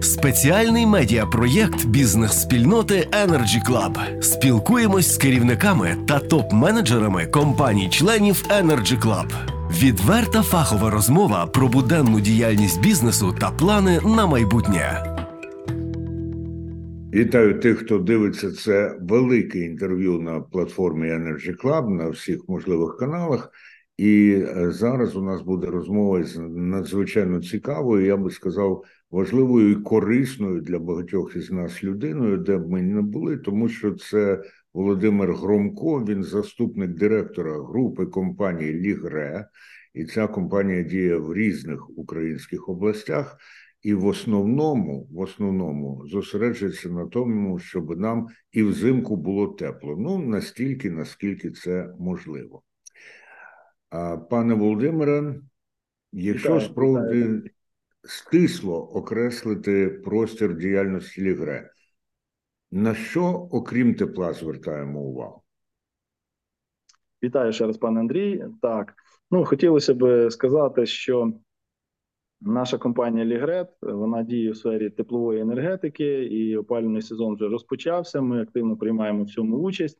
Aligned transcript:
Спеціальний 0.00 0.86
медіапроєкт 0.86 1.86
бізнес-спільноти 1.86 3.08
Energy 3.26 3.70
Club. 3.70 4.22
Спілкуємось 4.22 5.14
з 5.14 5.16
керівниками 5.16 5.96
та 6.08 6.18
топ-менеджерами 6.18 7.30
компаній-членів 7.30 8.44
Energy 8.62 9.02
Club. 9.02 9.32
Відверта 9.82 10.42
фахова 10.42 10.90
розмова 10.90 11.46
про 11.46 11.68
буденну 11.68 12.20
діяльність 12.20 12.82
бізнесу 12.82 13.34
та 13.40 13.50
плани 13.50 14.00
на 14.16 14.26
майбутнє. 14.26 15.16
Вітаю 17.14 17.60
тих, 17.60 17.78
хто 17.78 17.98
дивиться 17.98 18.52
це 18.52 18.98
велике 19.00 19.58
інтерв'ю 19.58 20.20
на 20.20 20.40
платформі 20.40 21.08
Energy 21.08 21.56
Club 21.64 21.88
на 21.88 22.08
всіх 22.08 22.38
можливих 22.48 22.96
каналах. 22.96 23.50
І 23.96 24.44
е, 24.56 24.70
зараз 24.70 25.16
у 25.16 25.22
нас 25.22 25.42
буде 25.42 25.66
розмова 25.66 26.24
з 26.24 26.38
надзвичайно 26.54 27.40
цікавою, 27.40 28.06
я 28.06 28.16
би 28.16 28.30
сказав, 28.30 28.84
важливою 29.10 29.70
і 29.70 29.74
корисною 29.74 30.60
для 30.60 30.78
багатьох 30.78 31.36
із 31.36 31.50
нас 31.50 31.84
людиною, 31.84 32.36
де 32.36 32.58
б 32.58 32.70
ми 32.70 32.82
не 32.82 33.02
були, 33.02 33.36
тому 33.36 33.68
що 33.68 33.94
це 33.94 34.42
Володимир 34.74 35.34
Громко, 35.34 36.04
він 36.04 36.22
заступник 36.22 36.90
директора 36.90 37.52
групи 37.52 38.06
компанії 38.06 38.72
Лігре, 38.72 39.48
і 39.94 40.04
ця 40.04 40.26
компанія 40.26 40.82
діє 40.82 41.16
в 41.16 41.34
різних 41.34 41.98
українських 41.98 42.68
областях. 42.68 43.38
І 43.82 43.94
в 43.94 44.06
основному 44.06 45.08
в 45.10 45.18
основному 45.18 46.02
зосереджується 46.06 46.88
на 46.88 47.06
тому, 47.06 47.58
щоб 47.58 48.00
нам 48.00 48.26
і 48.52 48.62
взимку 48.62 49.16
було 49.16 49.46
тепло. 49.46 49.96
Ну 49.98 50.18
настільки, 50.18 50.90
наскільки 50.90 51.50
це 51.50 51.94
можливо. 51.98 52.62
А 53.90 54.16
пане 54.16 54.54
Володимире, 54.54 55.40
якщо 56.12 56.58
вітаю. 56.58 57.42
Стисло 58.06 58.88
окреслити 58.94 59.88
простір 59.88 60.56
діяльності 60.56 61.22
Лігре, 61.22 61.70
на 62.70 62.94
що, 62.94 63.24
окрім 63.50 63.94
тепла, 63.94 64.32
звертаємо 64.32 65.00
увагу? 65.00 65.42
Вітаю 67.22 67.52
ще 67.52 67.66
раз, 67.66 67.78
пане 67.78 68.00
Андрій. 68.00 68.44
Так, 68.62 68.94
ну 69.30 69.44
хотілося 69.44 69.94
б 69.94 70.30
сказати, 70.30 70.86
що 70.86 71.32
наша 72.40 72.78
компанія 72.78 73.24
Лігрет 73.24 73.68
вона 73.82 74.22
діє 74.22 74.50
в 74.50 74.56
сфері 74.56 74.90
теплової 74.90 75.40
енергетики, 75.40 76.24
і 76.24 76.56
опалювальний 76.56 77.02
сезон 77.02 77.34
вже 77.34 77.48
розпочався. 77.48 78.20
Ми 78.20 78.42
активно 78.42 78.76
приймаємо 78.76 79.24
в 79.24 79.30
цьому 79.30 79.56
участь, 79.56 79.98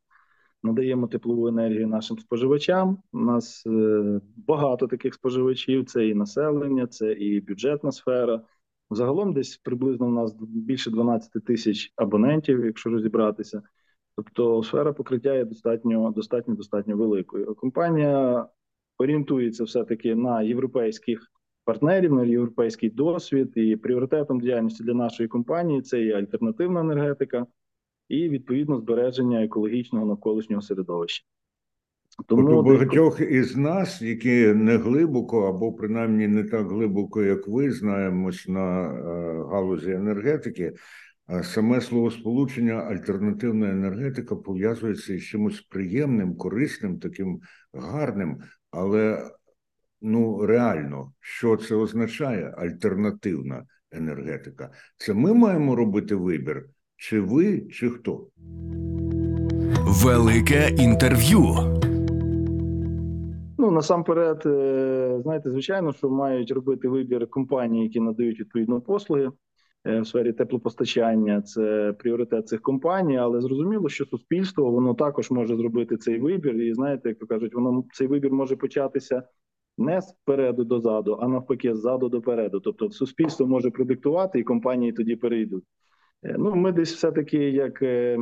надаємо 0.67 1.07
теплову 1.07 1.49
енергію 1.49 1.87
нашим 1.87 2.19
споживачам. 2.19 2.99
У 3.13 3.19
нас 3.19 3.67
е, 3.67 4.21
багато 4.37 4.87
таких 4.87 5.15
споживачів: 5.15 5.85
це 5.85 6.09
і 6.09 6.15
населення, 6.15 6.87
це 6.87 7.13
і 7.13 7.41
бюджетна 7.41 7.93
сфера. 7.93 8.43
Загалом 8.91 9.33
десь 9.33 9.57
приблизно 9.57 10.07
у 10.07 10.11
нас 10.11 10.35
більше 10.41 10.91
12 10.91 11.45
тисяч 11.45 11.93
абонентів, 11.97 12.65
якщо 12.65 12.91
розібратися. 12.91 13.63
Тобто 14.17 14.63
сфера 14.63 14.93
покриття 14.93 15.35
є 15.35 15.45
достатньо 15.45 16.11
достатньо 16.11 16.55
достатньо 16.55 16.97
великою. 16.97 17.55
Компанія 17.55 18.49
орієнтується 18.99 19.65
все-таки 19.65 20.15
на 20.15 20.43
європейських 20.43 21.33
партнерів, 21.65 22.13
на 22.13 22.25
європейський 22.25 22.91
досвід 22.91 23.53
і 23.55 23.77
пріоритетом 23.77 24.41
діяльності 24.41 24.85
для 24.85 24.95
нашої 24.95 25.29
компанії 25.29 25.83
це 25.83 26.03
є 26.03 26.17
альтернативна 26.17 26.81
енергетика 26.81 27.47
і 28.09 28.29
відповідно 28.29 28.79
збереження 28.79 29.45
екологічного 29.45 30.07
навколишнього 30.07 30.63
середовища. 30.63 31.25
Тому 32.27 32.49
От 32.49 32.55
у 32.55 32.63
багатьох 32.63 33.21
із 33.21 33.57
нас, 33.57 34.03
які 34.03 34.47
не 34.55 34.77
глибоко 34.77 35.49
або 35.49 35.73
принаймні 35.73 36.29
не 36.29 36.45
так 36.45 36.71
глибоко, 36.71 37.23
як 37.23 37.49
ви, 37.49 37.71
знаємось 37.71 38.49
на 38.49 38.85
е, 38.85 39.45
галузі 39.51 39.91
енергетики, 39.91 40.73
а 41.27 41.43
саме 41.43 41.81
словосполучення 41.81 42.75
альтернативна 42.75 43.71
енергетика 43.71 44.37
пов'язується 44.37 45.15
із 45.15 45.25
чимось 45.25 45.61
приємним, 45.61 46.37
корисним, 46.37 46.99
таким 46.99 47.41
гарним, 47.73 48.39
але 48.71 49.31
ну 50.01 50.47
реально, 50.47 51.13
що 51.21 51.57
це 51.57 51.75
означає 51.75 52.55
альтернативна 52.57 53.67
енергетика? 53.91 54.71
Це 54.97 55.15
ми 55.15 55.35
маємо 55.35 55.77
робити 55.77 56.15
вибір, 56.15 56.67
чи 56.97 57.21
ви, 57.21 57.61
чи 57.61 57.91
хто? 57.91 58.27
Велике 60.05 60.69
інтерв'ю. 60.79 61.43
Ну 63.59 63.71
насамперед, 63.71 64.43
е, 64.47 65.19
знаєте, 65.23 65.51
звичайно, 65.51 65.93
що 65.93 66.11
мають 66.11 66.51
робити 66.51 66.89
вибір 66.89 67.31
компанії, 67.31 67.85
які 67.85 68.01
надають 68.01 68.41
відповідно 68.41 68.81
послуги 68.81 69.31
е, 69.87 70.01
в 70.01 70.07
сфері 70.07 70.33
теплопостачання. 70.33 71.43
Це 71.43 71.95
пріоритет 71.99 72.49
цих 72.49 72.63
компаній, 72.63 73.19
але 73.19 73.41
зрозуміло, 73.41 73.89
що 73.89 74.07
суспільство 74.07 74.71
воно 74.71 74.95
також 74.95 75.31
може 75.31 75.57
зробити 75.57 75.97
цей 75.97 76.21
вибір. 76.21 76.55
І 76.55 76.75
знаєте, 76.75 77.09
як 77.09 77.19
то 77.19 77.27
кажуть, 77.27 77.55
воно 77.55 77.85
цей 77.93 78.07
вибір 78.07 78.33
може 78.33 78.57
початися 78.57 79.23
не 79.79 80.03
спереду 80.03 80.65
до 80.65 80.81
заду, 80.81 81.19
а 81.21 81.29
навпаки, 81.29 81.75
ззаду 81.75 82.09
до 82.09 82.21
переду. 82.21 82.61
Тобто, 82.61 82.91
суспільство 82.91 83.47
може 83.47 83.71
продиктувати, 83.71 84.39
і 84.39 84.45
компанії 84.45 84.93
тоді 84.93 85.17
перейдуть. 85.17 85.65
Е, 86.27 86.35
Ну, 86.39 86.55
ми 86.55 86.73
десь 86.73 86.95
все 86.95 87.13
таки 87.13 87.51
як. 87.51 87.83
е, 87.83 88.19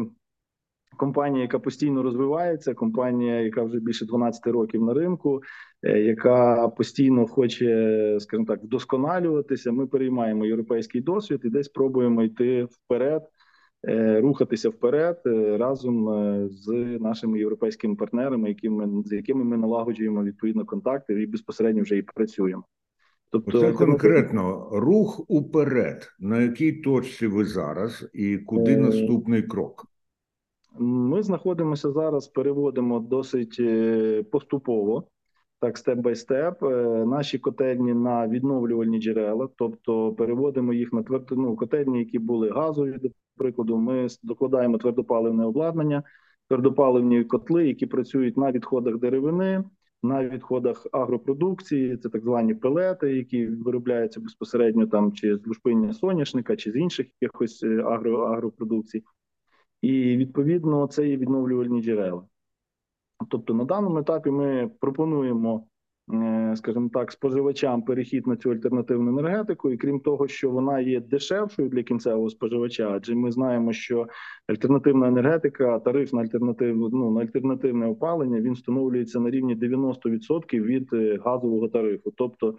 компанія, 0.97 1.43
яка 1.43 1.59
постійно 1.59 2.03
розвивається, 2.03 2.75
компанія, 2.75 3.41
яка 3.41 3.63
вже 3.63 3.79
більше 3.81 4.07
12 4.07 4.47
років 4.47 4.83
на 4.83 4.95
ринку, 4.95 5.43
е, 5.83 6.01
яка 6.01 6.69
постійно 6.69 7.27
хоче, 7.27 8.17
скажімо 8.21 8.47
так, 8.47 8.63
вдосконалюватися. 8.63 9.73
Ми 9.73 9.87
переймаємо 9.87 10.47
європейський 10.47 11.01
досвід 11.01 11.41
і 11.45 11.49
десь 11.51 11.69
пробуємо 11.69 12.23
йти 12.23 12.65
вперед, 12.65 13.23
рухатися 14.23 14.69
вперед 14.69 15.21
разом 15.59 16.09
з 16.51 16.69
нашими 17.01 17.39
європейськими 17.39 17.97
партнерами, 17.97 18.49
які 18.49 18.69
ми 18.69 19.03
з 19.07 19.13
якими 19.13 19.45
ми 19.45 19.57
налагоджуємо 19.57 20.25
відповідно 20.25 20.65
контакти 20.65 21.23
і 21.23 21.27
безпосередньо 21.27 21.83
вже 21.83 21.97
і 21.97 22.03
працюємо. 22.03 22.65
Тобто 23.35 23.61
Це 23.61 23.73
конкретно 23.73 24.69
рух 24.73 25.25
уперед. 25.29 26.13
На 26.21 26.43
якій 26.43 26.73
точці 26.73 27.27
ви 27.27 27.45
зараз, 27.45 28.11
і 28.13 28.39
куди 28.39 28.73
Е, 28.73 28.77
наступний 28.77 29.43
крок? 29.43 29.87
Ми 30.79 31.23
знаходимося 31.23 31.91
зараз, 31.91 32.29
переводимо 32.29 33.01
досить 33.01 33.57
е, 33.61 34.23
поступово, 34.23 35.09
так 35.61 35.79
степ 35.79 35.99
бай 35.99 36.15
степ, 36.15 36.63
наші 37.07 37.39
котельні 37.39 37.95
на 37.95 38.29
відновлювальні 38.29 39.01
джерела, 39.01 39.49
тобто 39.57 40.13
переводимо 40.13 40.73
їх 40.73 40.93
на 40.93 41.03
твердо, 41.03 41.35
ну, 41.37 41.57
котельні, 41.57 41.99
які 41.99 42.19
були 42.19 42.51
газові, 42.51 42.99
до 43.03 43.09
прикладу. 43.37 43.77
Ми 43.77 44.07
докладаємо 44.23 44.79
твердопаливне 44.79 45.45
обладнання, 45.45 46.03
твердопаливні 46.49 47.25
котли, 47.25 47.67
які 47.67 47.87
працюють 47.87 48.37
на 48.37 48.53
відходах 48.53 48.99
деревини, 48.99 49.65
на 50.05 50.29
відходах 50.29 50.87
агропродукції, 50.93 51.97
це 51.97 52.09
так 52.09 52.23
звані 52.23 52.55
пелети, 52.55 53.17
які 53.17 53.47
виробляються 53.47 54.21
безпосередньо 54.21 54.87
там 54.87 55.13
чи 55.13 55.37
з 55.37 55.47
лушпиння 55.47 55.93
соняшника, 55.93 56.57
чи 56.57 56.73
з 56.73 56.77
інших 56.77 57.07
якихось 57.21 57.63
е, 57.63 57.83
агро, 57.83 58.21
агропродукцій. 58.21 59.05
І 59.83 60.17
відповідно 60.17 60.87
це 60.87 61.09
є 61.09 61.17
відновлювальні 61.17 61.83
джерела. 61.83 62.23
Тобто 63.29 63.55
на 63.55 63.65
даному 63.65 63.99
етапі 63.99 64.31
ми 64.31 64.71
пропонуємо, 64.81 65.67
скажімо 66.57 66.91
так, 66.93 67.13
споживачам 67.13 67.83
перехід 67.83 68.27
на 68.27 68.37
цю 68.37 68.51
альтернативну 68.51 69.19
енергетику, 69.19 69.71
і 69.71 69.77
крім 69.77 70.01
того, 70.01 70.29
що 70.29 70.51
вона 70.51 70.81
є 70.81 71.01
дешевшою 71.01 71.69
для 71.69 71.83
кінцевого 71.83 72.31
споживача, 72.31 72.91
адже 72.91 73.15
ми 73.15 73.33
знаємо, 73.33 73.73
що 73.73 74.07
альтернативна 74.49 75.09
енергетика, 75.09 75.79
тариф 75.79 76.13
на 76.13 76.21
альтернативну 76.21 76.89
ну, 76.93 77.11
на 77.11 77.21
альтернативне 77.21 77.87
опалення 77.87 78.41
він 78.41 78.53
встановлюється 78.53 79.21
на 79.21 79.31
рівні 79.31 79.57
90% 79.57 80.63
від 80.63 80.93
е, 80.93 81.19
газового 81.25 81.69
тарифу. 81.69 82.13
Тобто 82.17 82.59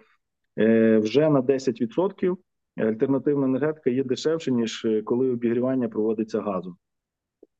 е, 0.58 0.98
вже 0.98 1.30
на 1.30 1.42
10% 1.42 2.36
альтернативна 2.76 3.46
енергетика 3.46 3.90
є 3.90 4.04
дешевше 4.04 4.52
ніж 4.52 4.84
е, 4.84 5.02
коли 5.02 5.30
обігрівання 5.30 5.88
проводиться 5.88 6.40
газом. 6.40 6.76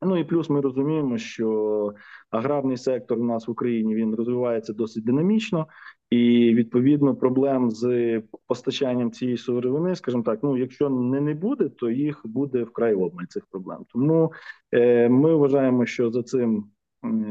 Ну 0.03 0.17
і 0.17 0.25
плюс 0.25 0.51
ми 0.51 0.61
розуміємо, 0.61 1.19
що 1.19 1.95
аграрний 2.31 2.77
сектор 2.77 3.19
у 3.19 3.25
нас 3.25 3.49
в 3.49 3.51
Україні 3.51 3.95
він 3.95 4.15
розвивається 4.15 4.73
досить 4.73 5.05
динамічно, 5.05 5.67
і 6.11 6.55
відповідно 6.55 7.17
проблем 7.17 7.71
з 7.71 8.23
постачанням 8.47 9.13
цієї 9.13 9.37
сировини, 9.37 9.97
скажімо 9.97 10.23
так, 10.23 10.41
ну 10.43 10.57
якщо 10.57 10.91
не, 10.91 11.21
не 11.21 11.35
буде, 11.35 11.69
то 11.69 11.91
їх 11.91 12.21
буде 12.25 12.63
вкрай 12.63 12.95
обмаль 12.95 13.25
цих 13.29 13.47
проблем. 13.47 13.79
Тому 13.93 14.33
е, 14.73 15.09
ми 15.09 15.35
вважаємо, 15.35 15.87
що 15.87 16.11
за 16.11 16.23
цим 16.23 16.71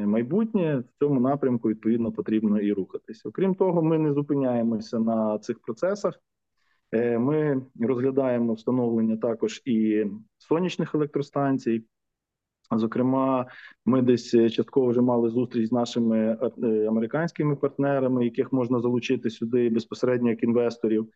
майбутнє 0.06 0.78
в 0.78 1.00
цьому 1.00 1.20
напрямку 1.20 1.70
відповідно 1.70 2.12
потрібно 2.12 2.60
і 2.60 2.74
рухатися. 2.74 3.30
Окрім 3.30 3.56
того, 3.56 3.84
ми 3.84 3.98
не 3.98 4.14
зупиняємося 4.14 5.00
на 5.00 5.40
цих 5.40 5.60
процесах. 5.60 6.20
Е, 6.92 7.20
Ми 7.20 7.62
розглядаємо 7.80 8.54
встановлення 8.54 9.18
також 9.18 9.62
і 9.66 10.06
сонячних 10.38 10.96
електростанцій. 10.96 11.84
Зокрема, 12.72 13.46
ми 13.86 14.02
десь 14.02 14.34
е, 14.34 14.50
частково 14.50 14.88
вже 14.88 15.02
мали 15.02 15.30
зустріч 15.30 15.70
з 15.70 15.72
нашими 15.72 16.38
е, 16.64 16.88
американськими 16.88 17.56
партнерами, 17.56 18.26
яких 18.26 18.54
можна 18.54 18.80
залучити 18.80 19.30
сюди 19.30 19.70
безпосередньо 19.70 20.30
як 20.30 20.44
інвесторів. 20.44 21.08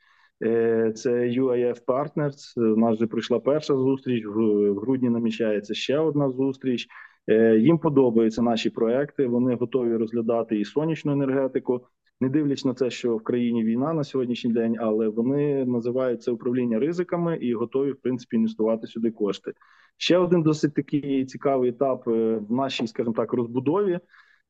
Е, 0.44 0.92
це 0.96 1.10
UIF 1.10 1.86
Partners. 1.86 2.74
У 2.74 2.78
нас 2.78 2.96
вже 2.96 3.08
прийшла 3.08 3.40
перша 3.40 3.76
зустріч. 3.76 4.26
В 4.26 4.74
грудні 4.80 5.10
намічається 5.10 5.74
ще 5.74 5.98
одна 5.98 6.30
зустріч. 6.30 6.88
Е, 7.30 7.58
їм 7.58 7.78
подобаються 7.78 8.42
наші 8.42 8.70
проекти. 8.70 9.28
Вони 9.28 9.56
готові 9.56 9.96
розглядати 9.96 10.60
і 10.60 10.66
сонячну 10.66 11.12
енергетику, 11.12 11.82
не 12.22 12.30
дивлячись 12.30 12.66
на 12.66 12.74
те, 12.74 12.90
що 12.90 13.18
в 13.18 13.24
країні 13.24 13.64
війна 13.64 13.94
на 13.94 14.04
сьогоднішній 14.04 14.54
день, 14.54 14.76
але 14.80 15.08
вони 15.08 15.66
називають 15.66 16.24
це 16.24 16.32
управління 16.32 16.80
ризиками 16.80 17.38
і 17.38 17.54
готові 17.54 17.92
в 17.92 18.02
принципі 18.02 18.36
інвестувати 18.36 18.88
сюди 18.88 19.12
кошти. 19.12 19.54
Ще 19.98 20.18
один 20.18 20.42
досить 20.42 20.74
такий 20.74 21.26
цікавий 21.26 21.70
етап 21.70 22.04
в 22.06 22.42
нашій, 22.50 22.88
скажімо 22.88 23.16
так, 23.16 23.34
розбудові. 23.34 24.00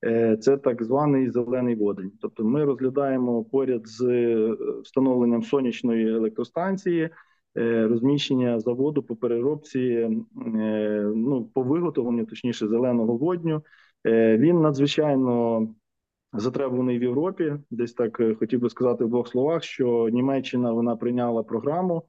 Е, 0.05 0.37
це 0.37 0.57
так 0.57 0.83
званий 0.83 1.29
зелений 1.29 1.75
водень. 1.75 2.11
Тобто, 2.21 2.43
ми 2.43 2.65
розглядаємо 2.65 3.43
поряд 3.43 3.87
з 3.87 4.01
е, 4.01 4.55
встановленням 4.83 5.43
сонячної 5.43 6.07
електростанції. 6.07 7.09
Е, 7.57 7.87
розміщення 7.87 8.59
заводу 8.59 9.03
по 9.03 9.15
переробці, 9.15 10.09
ну 11.15 11.49
по 11.53 11.63
виготовленню, 11.63 12.25
точніше, 12.25 12.67
зеленого 12.67 13.17
водню. 13.17 13.61
Він 14.05 14.61
надзвичайно 14.61 15.67
затребуваний 16.33 16.99
в 16.99 17.03
Європі. 17.03 17.53
Десь 17.71 17.93
так 17.93 18.21
хотів 18.39 18.59
би 18.59 18.69
сказати 18.69 19.05
в 19.05 19.09
двох 19.09 19.27
словах, 19.27 19.63
що 19.63 20.09
Німеччина 20.09 20.71
вона 20.71 20.95
прийняла 20.95 21.43
програму, 21.43 22.03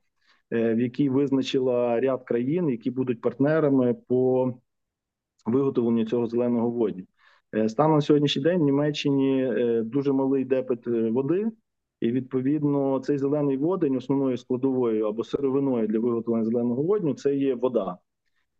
в 0.50 0.80
якій 0.80 1.08
визначила 1.08 2.00
ряд 2.00 2.24
країн, 2.24 2.68
які 2.68 2.90
будуть 2.90 3.20
партнерами 3.20 3.94
по 3.94 4.54
виготовленню 5.46 6.04
цього 6.04 6.26
зеленого 6.26 6.70
водню. 6.70 7.04
Е, 7.54 7.68
станом 7.68 7.94
на 7.94 8.00
сьогоднішній 8.00 8.42
день 8.42 8.60
в 8.60 8.64
Німеччині 8.64 9.44
е, 9.44 9.82
дуже 9.82 10.12
малий 10.12 10.44
депит 10.44 10.86
е, 10.86 11.10
води, 11.10 11.46
і 12.00 12.12
відповідно 12.12 13.00
цей 13.00 13.18
зелений 13.18 13.56
водень 13.56 13.96
основною 13.96 14.36
складовою 14.36 15.06
або 15.08 15.24
сировиною 15.24 15.86
для 15.86 15.98
виготовлення 15.98 16.44
зеленого 16.44 16.82
водню 16.82 17.14
це 17.14 17.36
є 17.36 17.54
вода. 17.54 17.98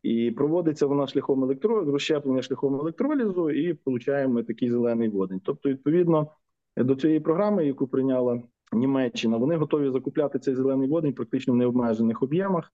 І 0.03 0.31
проводиться 0.31 0.87
вона 0.87 1.07
шляхом 1.07 1.45
електро... 1.45 1.85
розщеплення 1.85 2.43
шляхом 2.43 2.75
електролізу, 2.75 3.51
і 3.51 3.75
получаємо 3.75 4.43
такий 4.43 4.71
зелений 4.71 5.09
водень. 5.09 5.41
Тобто, 5.45 5.69
відповідно 5.69 6.31
до 6.77 6.95
цієї 6.95 7.21
програми, 7.21 7.67
яку 7.67 7.87
прийняла 7.87 8.43
Німеччина, 8.73 9.37
вони 9.37 9.57
готові 9.57 9.91
закупляти 9.91 10.39
цей 10.39 10.55
зелений 10.55 10.89
водень 10.89 11.13
практично 11.13 11.55
в 11.55 11.57
необмежених 11.57 12.23
об'ємах. 12.23 12.73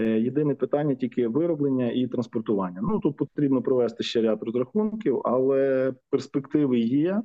Е, 0.00 0.20
єдине 0.20 0.54
питання 0.54 0.94
тільки 0.94 1.28
вироблення 1.28 1.90
і 1.90 2.06
транспортування. 2.06 2.80
Ну 2.82 3.00
тут 3.00 3.16
потрібно 3.16 3.62
провести 3.62 4.04
ще 4.04 4.22
ряд 4.22 4.42
розрахунків, 4.42 5.20
але 5.24 5.92
перспективи 6.10 6.78
є. 6.78 7.22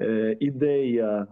Е, 0.00 0.36
ідея, 0.40 1.26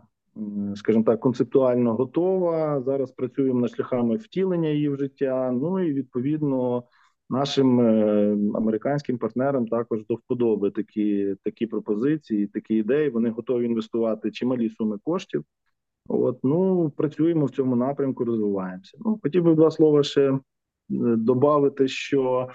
скажімо 0.74 1.04
так, 1.04 1.20
концептуально 1.20 1.94
готова. 1.94 2.82
Зараз 2.82 3.10
працюємо 3.10 3.60
над 3.60 3.70
шляхами 3.70 4.16
втілення 4.16 4.68
її 4.68 4.88
в 4.88 4.96
життя. 4.96 5.50
Ну 5.52 5.80
і 5.80 5.92
відповідно 5.92 6.84
нашим 7.30 7.80
е, 7.80 8.36
американським 8.54 9.18
партнерам 9.18 9.66
також 9.66 10.06
до 10.06 10.14
вподоби 10.14 10.70
такі 10.70 11.34
такі 11.44 11.66
пропозиції, 11.66 12.46
такі 12.46 12.74
ідеї. 12.74 13.10
Вони 13.10 13.30
готові 13.30 13.64
інвестувати 13.64 14.30
чималі 14.30 14.70
суми 14.70 14.98
коштів. 15.04 15.44
От 16.08 16.38
ну 16.42 16.90
працюємо 16.90 17.46
в 17.46 17.50
цьому 17.50 17.76
напрямку, 17.76 18.24
розвиваємося. 18.24 18.98
Ну 19.00 19.20
хотів 19.22 19.44
би 19.44 19.54
два 19.54 19.70
слова 19.70 20.02
ще 20.02 20.38
додати, 20.88 21.88
що 21.88 22.48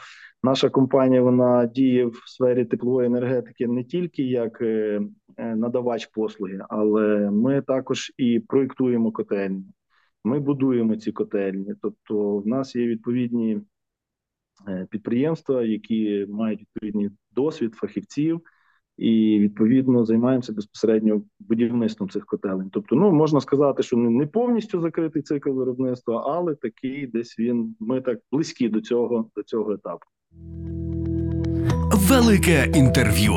наша 0.43 0.69
компанія 0.69 1.21
вона 1.21 1.65
діє 1.65 2.05
в 2.05 2.21
сфері 2.25 2.65
теплової 2.65 3.07
енергетики 3.07 3.67
не 3.67 3.83
тільки 3.83 4.23
як 4.23 4.61
е, 4.61 5.01
е, 5.37 5.55
надавач 5.55 6.05
послуги, 6.05 6.59
але 6.69 7.31
ми 7.31 7.61
також 7.61 8.11
і 8.17 8.39
проєктуємо 8.39 9.11
котельні. 9.11 9.65
Ми 10.23 10.39
будуємо 10.39 10.95
ці 10.95 11.11
котельні. 11.11 11.73
Тобто, 11.81 12.37
в 12.37 12.47
нас 12.47 12.75
є 12.75 12.87
відповідні 12.87 13.53
е, 13.53 13.61
підприємства, 14.89 15.63
які 15.63 16.25
мають 16.29 16.59
відповідний 16.59 17.09
досвід 17.35 17.73
фахівців 17.73 18.41
і 18.97 19.39
відповідно 19.39 20.05
займаємося 20.05 20.53
безпосередньо 20.53 21.21
будівництвом 21.39 22.09
цих 22.09 22.25
котелень. 22.25 22.69
Тобто, 22.71 22.95
ну 22.95 23.11
можна 23.11 23.41
сказати, 23.41 23.83
що 23.83 23.97
не 23.97 24.27
повністю 24.27 24.81
закритий 24.81 25.21
цикл 25.21 25.49
виробництва, 25.49 26.23
але 26.25 26.55
такий 26.55 27.07
десь 27.07 27.39
він. 27.39 27.75
Ми 27.79 28.01
так 28.01 28.19
близькі 28.31 28.69
до 28.69 28.81
цього 28.81 29.29
до 29.35 29.43
цього 29.43 29.73
етапу. 29.73 30.05
Велике 32.09 32.71
інтерв'ю. 32.75 33.33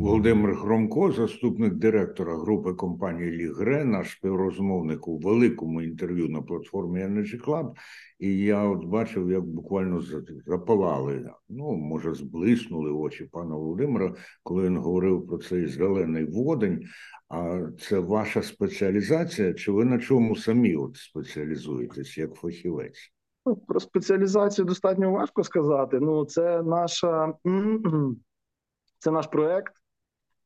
Володимир 0.00 0.56
Хромко, 0.56 1.12
заступник 1.12 1.74
директора 1.74 2.36
групи 2.36 2.74
компанії 2.74 3.30
Лігре, 3.30 3.84
наш 3.84 4.10
співрозмовник 4.10 5.08
у 5.08 5.18
великому 5.18 5.82
інтерв'ю 5.82 6.28
на 6.28 6.42
платформі 6.42 7.00
Energy 7.00 7.44
Club. 7.44 7.72
І 8.18 8.38
я 8.38 8.64
от 8.64 8.84
бачив, 8.84 9.30
як 9.30 9.44
буквально 9.44 10.02
запалали, 10.46 11.30
ну 11.48 11.76
може, 11.76 12.14
зблиснули 12.14 12.90
очі 12.90 13.24
пана 13.24 13.54
Володимира, 13.54 14.14
коли 14.42 14.64
він 14.64 14.76
говорив 14.76 15.26
про 15.26 15.38
цей 15.38 15.66
зелений 15.66 16.24
водень. 16.24 16.84
А 17.28 17.60
це 17.80 17.98
ваша 17.98 18.42
спеціалізація? 18.42 19.54
Чи 19.54 19.72
ви 19.72 19.84
на 19.84 19.98
чому 19.98 20.36
самі 20.36 20.76
от 20.76 20.96
спеціалізуєтесь 20.96 22.18
як 22.18 22.34
фахівець? 22.34 23.12
Ну, 23.46 23.56
про 23.56 23.80
спеціалізацію 23.80 24.64
достатньо 24.64 25.10
важко 25.10 25.44
сказати. 25.44 26.00
Ну, 26.00 26.24
це 26.24 26.62
наша 26.62 27.34
це 28.98 29.10
наш 29.10 29.26
проект. 29.26 29.79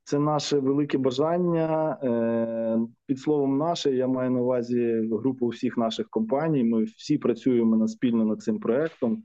Це 0.04 0.18
наше 0.18 0.58
велике 0.58 0.98
бажання. 0.98 1.98
Е, 2.02 2.78
під 3.06 3.18
словом, 3.18 3.58
наше 3.58 3.90
я 3.90 4.06
маю 4.06 4.30
на 4.30 4.40
увазі 4.40 5.08
групу 5.10 5.48
всіх 5.48 5.76
наших 5.76 6.10
компаній. 6.10 6.64
Ми 6.64 6.84
всі 6.84 7.18
працюємо 7.18 7.76
на 7.76 7.88
спільно 7.88 8.24
над 8.24 8.42
цим 8.42 8.60
проектом. 8.60 9.22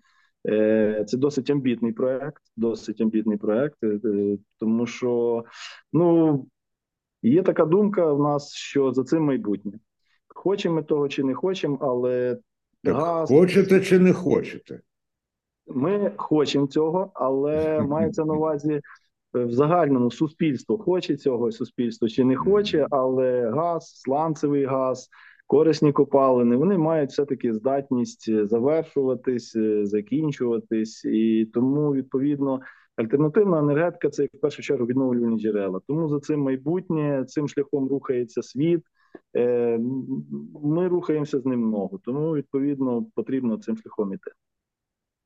Е, 0.48 1.06
це 1.08 1.18
досить 1.18 1.50
амбітний 1.50 1.92
проект, 1.92 2.44
досить 2.58 3.02
амбітний 3.02 3.38
проект, 3.38 3.84
е, 3.84 4.00
тому 4.60 4.88
що 4.88 5.44
ну 5.94 6.46
є 7.22 7.44
така 7.44 7.66
думка 7.66 8.14
в 8.14 8.20
нас, 8.20 8.54
що 8.54 8.94
за 8.94 9.04
цим 9.04 9.24
майбутнє. 9.24 9.80
Хочемо 10.28 10.75
ми 10.75 10.84
того 10.84 11.10
чи 11.10 11.24
не 11.24 11.34
хочемо, 11.34 11.78
але 11.82 12.38
так 12.84 12.96
газ... 12.96 13.30
хочете 13.30 13.82
чи 13.82 14.00
не 14.00 14.14
хочете? 14.14 14.82
Ми 15.68 16.12
хочемо 16.18 16.68
цього, 16.68 17.12
але 17.14 17.82
мається 17.82 18.25
на 18.25 18.34
увазі 18.34 18.82
в 19.34 19.52
загальному 19.52 20.12
суспільство 20.12 20.78
хоче 20.78 21.16
цього 21.16 21.52
суспільство 21.52 22.08
чи 22.08 22.24
не 22.24 22.36
хоче, 22.36 22.88
але 22.90 23.50
газ, 23.50 23.92
сланцевий 23.96 24.66
газ, 24.66 25.10
корисні 25.48 25.92
копалини, 25.92 26.56
вони 26.56 26.78
мають 26.78 27.10
все 27.10 27.26
таки 27.26 27.54
здатність 27.54 28.48
завершуватись, 28.48 29.58
закінчуватись, 29.84 31.06
і 31.06 31.46
тому 31.53 31.94
відповідно. 31.94 32.60
Альтернативна 32.96 33.60
енергетика 33.60 34.10
це 34.10 34.25
в 34.25 34.39
першу 34.42 34.62
чергу 34.62 34.86
відновлювальні 34.86 35.39
джерела. 35.39 35.82
Тому 35.88 36.08
за 36.08 36.20
цим 36.20 36.39
майбутнє 36.42 37.25
цим 37.27 37.48
шляхом 37.48 37.88
рухається 37.88 38.42
світ. 38.42 38.84
Е, 39.36 39.80
ми 40.63 40.88
рухаємося 40.88 41.39
з 41.39 41.46
ним 41.46 41.70
ногу, 41.70 42.00
тому 42.06 42.36
відповідно 42.36 43.06
потрібно 43.15 43.58
цим 43.58 43.77
шляхом 43.77 44.13
іти. 44.13 44.32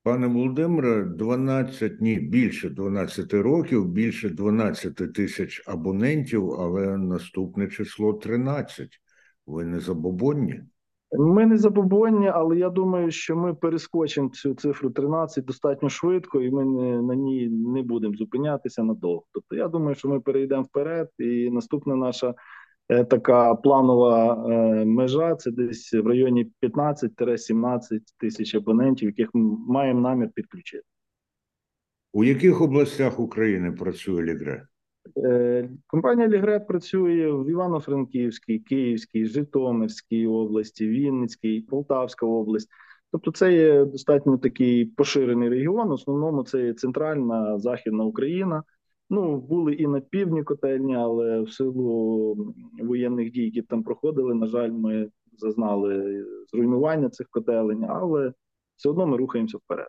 Пане 0.04 0.28
Володимире, 0.28 1.04
12, 1.04 2.02
ні, 2.02 2.16
більше 2.20 2.70
12 2.70 3.34
років, 3.34 3.88
більше 3.88 4.30
12 4.30 5.14
тисяч 5.14 5.64
абонентів, 5.68 6.52
але 6.52 6.98
наступне 6.98 7.68
число 7.68 8.14
13. 8.14 8.90
Ви 9.48 9.66
не 9.66 9.80
забобонні? 9.80 10.62
Ми 11.12 11.46
не 11.46 11.58
забобонні, 11.58 12.28
але 12.28 12.58
я 12.58 12.70
думаю, 12.70 13.12
що 13.12 13.36
ми 13.36 13.54
перескочимо 13.54 14.30
цю 14.30 14.54
цифру 14.54 14.90
13 14.90 15.46
достатньо 15.46 15.90
швидко, 15.90 16.42
і 16.42 16.52
ми 16.52 16.66
не, 16.66 17.02
на 17.02 17.16
ній 17.16 17.50
не 17.50 17.84
будемо 17.84 18.16
зупинятися 18.16 18.84
надовго. 18.84 19.24
Тобто, 19.32 19.56
я 19.56 19.68
думаю, 19.68 19.96
що 19.96 20.10
ми 20.10 20.20
перейдемо 20.20 20.64
вперед, 20.64 21.10
і 21.20 21.50
наступна 21.50 21.96
наша 21.96 22.34
така 22.88 23.56
планова 23.56 24.46
е, 24.50 24.86
межа 24.86 25.36
це 25.36 25.52
десь 25.52 25.94
в 25.94 26.08
районі 26.08 26.52
15-17 26.62 28.00
тисяч 28.20 28.56
абонентів, 28.56 29.10
яких 29.10 29.30
ми 29.34 29.58
маємо 29.68 30.02
намір 30.02 30.30
підключити. 30.36 30.84
У 32.14 32.24
яких 32.24 32.62
областях 32.62 33.20
України 33.20 33.72
працює 33.72 34.24
Лігре? 34.24 34.68
Е, 35.18 35.70
компанія 35.88 36.28
Лігре 36.28 36.60
працює 36.60 37.32
в 37.32 37.50
Івано-Франківській, 37.50 38.60
Київській, 38.60 39.26
Житомирській 39.26 40.28
області, 40.28 40.88
Вінницькій, 40.88 41.62
Полтавська 41.62 42.26
область. 42.26 42.70
Тобто, 43.12 43.32
це 43.32 43.54
є 43.54 43.86
достатньо 43.86 44.38
такий 44.38 44.86
поширений 44.86 45.50
регіон. 45.50 45.88
В 45.88 45.92
основному 45.92 46.44
це 46.44 46.66
є 46.66 46.74
центральна 46.74 47.60
західна 47.60 48.04
Україна. 48.04 48.64
Ну, 49.14 49.38
були 49.38 49.74
і 49.74 49.88
на 49.88 50.00
півдні 50.00 50.44
котельні, 50.44 50.96
але 50.96 51.42
в 51.42 51.52
силу 51.52 52.56
воєнних 52.80 53.32
дій, 53.32 53.44
які 53.44 53.62
там 53.62 53.84
проходили, 53.84 54.34
на 54.34 54.48
жаль, 54.48 54.72
ми 54.72 55.10
зазнали 55.38 56.26
зруйнування 56.52 57.10
цих 57.10 57.28
котелень, 57.30 57.86
але 57.90 58.34
все 58.76 58.90
одно 58.90 59.08
ми 59.08 59.18
рухаємося 59.18 59.58
вперед. 59.58 59.88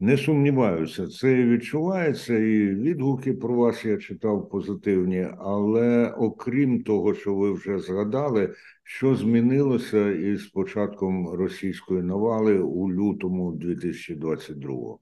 Не 0.00 0.16
сумніваюся, 0.16 1.06
це 1.06 1.44
відчувається, 1.44 2.38
і 2.38 2.74
відгуки 2.74 3.32
про 3.32 3.54
вас 3.54 3.84
я 3.84 3.98
читав 3.98 4.48
позитивні. 4.48 5.28
Але 5.38 6.10
окрім 6.10 6.82
того, 6.82 7.14
що 7.14 7.34
ви 7.34 7.52
вже 7.52 7.78
згадали, 7.78 8.54
що 8.84 9.14
змінилося 9.14 10.10
із 10.10 10.46
початком 10.46 11.28
російської 11.28 12.02
навали 12.02 12.58
у 12.58 12.92
лютому 12.92 13.52
2022-го? 13.52 15.00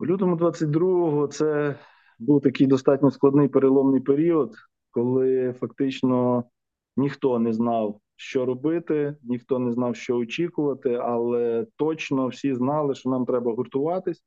У 0.00 0.06
лютому 0.06 0.36
22-го 0.36 1.26
це 1.26 1.74
був 2.18 2.40
такий 2.40 2.66
достатньо 2.66 3.10
складний 3.10 3.48
переломний 3.48 4.00
період, 4.00 4.54
коли 4.90 5.54
фактично 5.60 6.44
ніхто 6.96 7.38
не 7.38 7.52
знав, 7.52 8.00
що 8.16 8.46
робити, 8.46 9.16
ніхто 9.22 9.58
не 9.58 9.72
знав, 9.72 9.96
що 9.96 10.16
очікувати, 10.16 10.94
але 10.94 11.66
точно 11.76 12.28
всі 12.28 12.54
знали, 12.54 12.94
що 12.94 13.10
нам 13.10 13.26
треба 13.26 13.52
гуртуватись, 13.52 14.22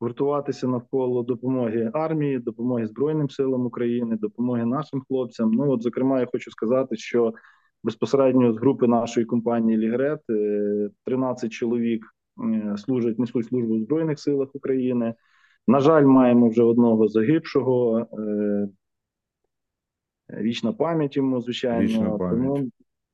гуртуватися 0.00 0.68
навколо 0.68 1.22
допомоги 1.22 1.90
армії, 1.94 2.38
допомоги 2.38 2.86
Збройним 2.86 3.30
силам 3.30 3.66
України, 3.66 4.16
допомоги 4.16 4.64
нашим 4.64 5.02
хлопцям. 5.08 5.50
Ну 5.50 5.70
от, 5.70 5.82
зокрема, 5.82 6.20
я 6.20 6.26
хочу 6.26 6.50
сказати, 6.50 6.96
що 6.96 7.34
безпосередньо 7.82 8.52
з 8.52 8.58
групи 8.58 8.86
нашої 8.86 9.26
компанії 9.26 9.78
Лігрет 9.78 10.20
13 11.04 11.52
чоловік 11.52 12.04
е, 12.04 12.21
служать 12.76 13.18
несуть 13.18 13.46
службу 13.46 13.74
в 13.74 13.80
збройних 13.80 14.20
силах 14.20 14.48
України. 14.54 15.14
На 15.66 15.80
жаль, 15.80 16.04
маємо 16.04 16.48
вже 16.48 16.62
одного 16.62 17.08
загибшого. 17.08 17.98
Е, 17.98 18.68
вічна 20.40 20.72
пам'ять 20.72 21.16
йому, 21.16 21.40
звичайно. 21.40 21.80
Вічна 21.80 22.10
пам'ять. 22.10 22.54
Тому 22.54 22.70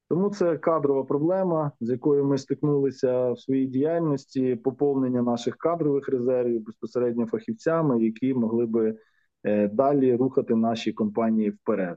тому 0.08 0.30
це 0.30 0.56
кадрова 0.56 1.04
проблема, 1.04 1.72
з 1.80 1.90
якою 1.90 2.24
ми 2.24 2.38
стикнулися 2.38 3.32
в 3.32 3.40
своїй 3.40 3.66
діяльності, 3.66 4.56
поповнення 4.56 5.22
наших 5.22 5.56
кадрових 5.56 6.08
резервів 6.08 6.64
безпосередньо 6.64 7.26
фахівцями, 7.26 8.04
які 8.04 8.34
могли 8.34 8.66
би 8.66 8.98
е, 9.44 9.68
далі 9.68 10.16
рухати 10.16 10.54
наші 10.54 10.92
компанії 10.92 11.50
вперед. 11.50 11.96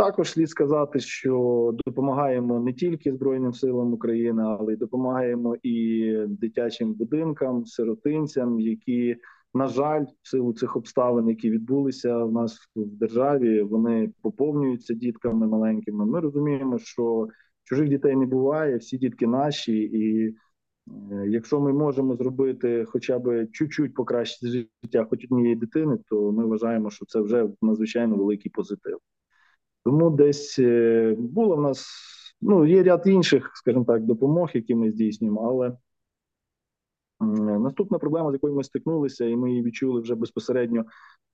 Також 0.00 0.30
слід 0.30 0.50
сказати, 0.50 1.00
що 1.00 1.74
допомагаємо 1.86 2.60
не 2.60 2.72
тільки 2.72 3.12
Збройним 3.12 3.52
силам 3.52 3.92
України, 3.92 4.42
але 4.42 4.72
й 4.72 4.76
допомагаємо 4.76 5.56
і 5.62 6.14
дитячим 6.28 6.94
будинкам, 6.94 7.66
сиротинцям, 7.66 8.60
які 8.60 9.16
на 9.54 9.66
жаль, 9.66 10.04
в 10.22 10.28
силу 10.28 10.52
цих 10.52 10.76
обставин, 10.76 11.28
які 11.28 11.50
відбулися 11.50 12.24
в 12.24 12.32
нас 12.32 12.58
в 12.76 12.86
державі, 12.86 13.62
вони 13.62 14.12
поповнюються 14.22 14.94
дітками 14.94 15.46
маленькими. 15.46 16.06
Ми 16.06 16.20
розуміємо, 16.20 16.78
що 16.78 17.28
чужих 17.64 17.88
дітей 17.88 18.16
не 18.16 18.26
буває, 18.26 18.76
всі 18.76 18.98
дітки 18.98 19.26
наші, 19.26 19.72
і 19.78 20.28
е, 20.28 20.34
якщо 21.28 21.60
ми 21.60 21.72
можемо 21.72 22.16
зробити 22.16 22.84
хоча 22.88 23.18
б 23.18 23.46
чуть-чуть 23.46 23.94
покращити 23.94 24.68
життя, 24.82 25.06
хоч 25.10 25.24
однієї 25.24 25.56
дитини, 25.56 25.98
то 26.08 26.32
ми 26.32 26.46
вважаємо, 26.46 26.90
що 26.90 27.06
це 27.06 27.20
вже 27.20 27.48
надзвичайно 27.62 28.16
великий 28.16 28.50
позитив. 28.50 28.98
Тому 29.84 30.10
десь 30.10 30.58
е, 30.58 31.14
було 31.18 31.56
в 31.56 31.60
нас 31.60 31.86
ну 32.40 32.66
є 32.66 32.82
ряд 32.82 33.02
інших, 33.06 33.50
скажімо 33.54 33.84
так, 33.84 34.04
допомог, 34.04 34.50
які 34.54 34.74
ми 34.74 34.90
здійснюємо, 34.90 35.40
але 35.48 35.76
Наступна 37.20 37.98
проблема, 37.98 38.30
з 38.30 38.32
якою 38.32 38.54
ми 38.54 38.64
стикнулися, 38.64 39.24
і 39.24 39.36
ми 39.36 39.50
її 39.50 39.62
відчули 39.62 40.00
вже 40.00 40.14
безпосередньо 40.14 40.82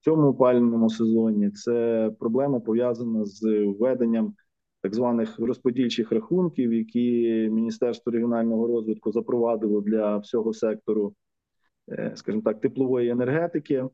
в 0.01 0.05
цьому 0.05 0.29
опалювальному 0.29 0.91
сезоні. 0.91 1.51
Це 1.51 2.11
проблема 2.19 2.61
пов'язана 2.61 3.25
з 3.25 3.65
введенням 3.65 4.35
так 4.83 4.95
званих 4.95 5.39
розподільчих 5.39 6.13
рахунків, 6.13 6.73
які 6.73 7.49
Міністерство 7.53 8.13
регіонального 8.13 8.67
розвитку 8.67 9.13
запровадило 9.13 9.81
для 9.81 10.19
всього 10.19 10.53
сектору, 10.53 11.15
е, 11.89 12.13
скажімо 12.15 12.43
так, 12.43 12.61
теплової 12.61 13.11
енергетики. 13.11 13.85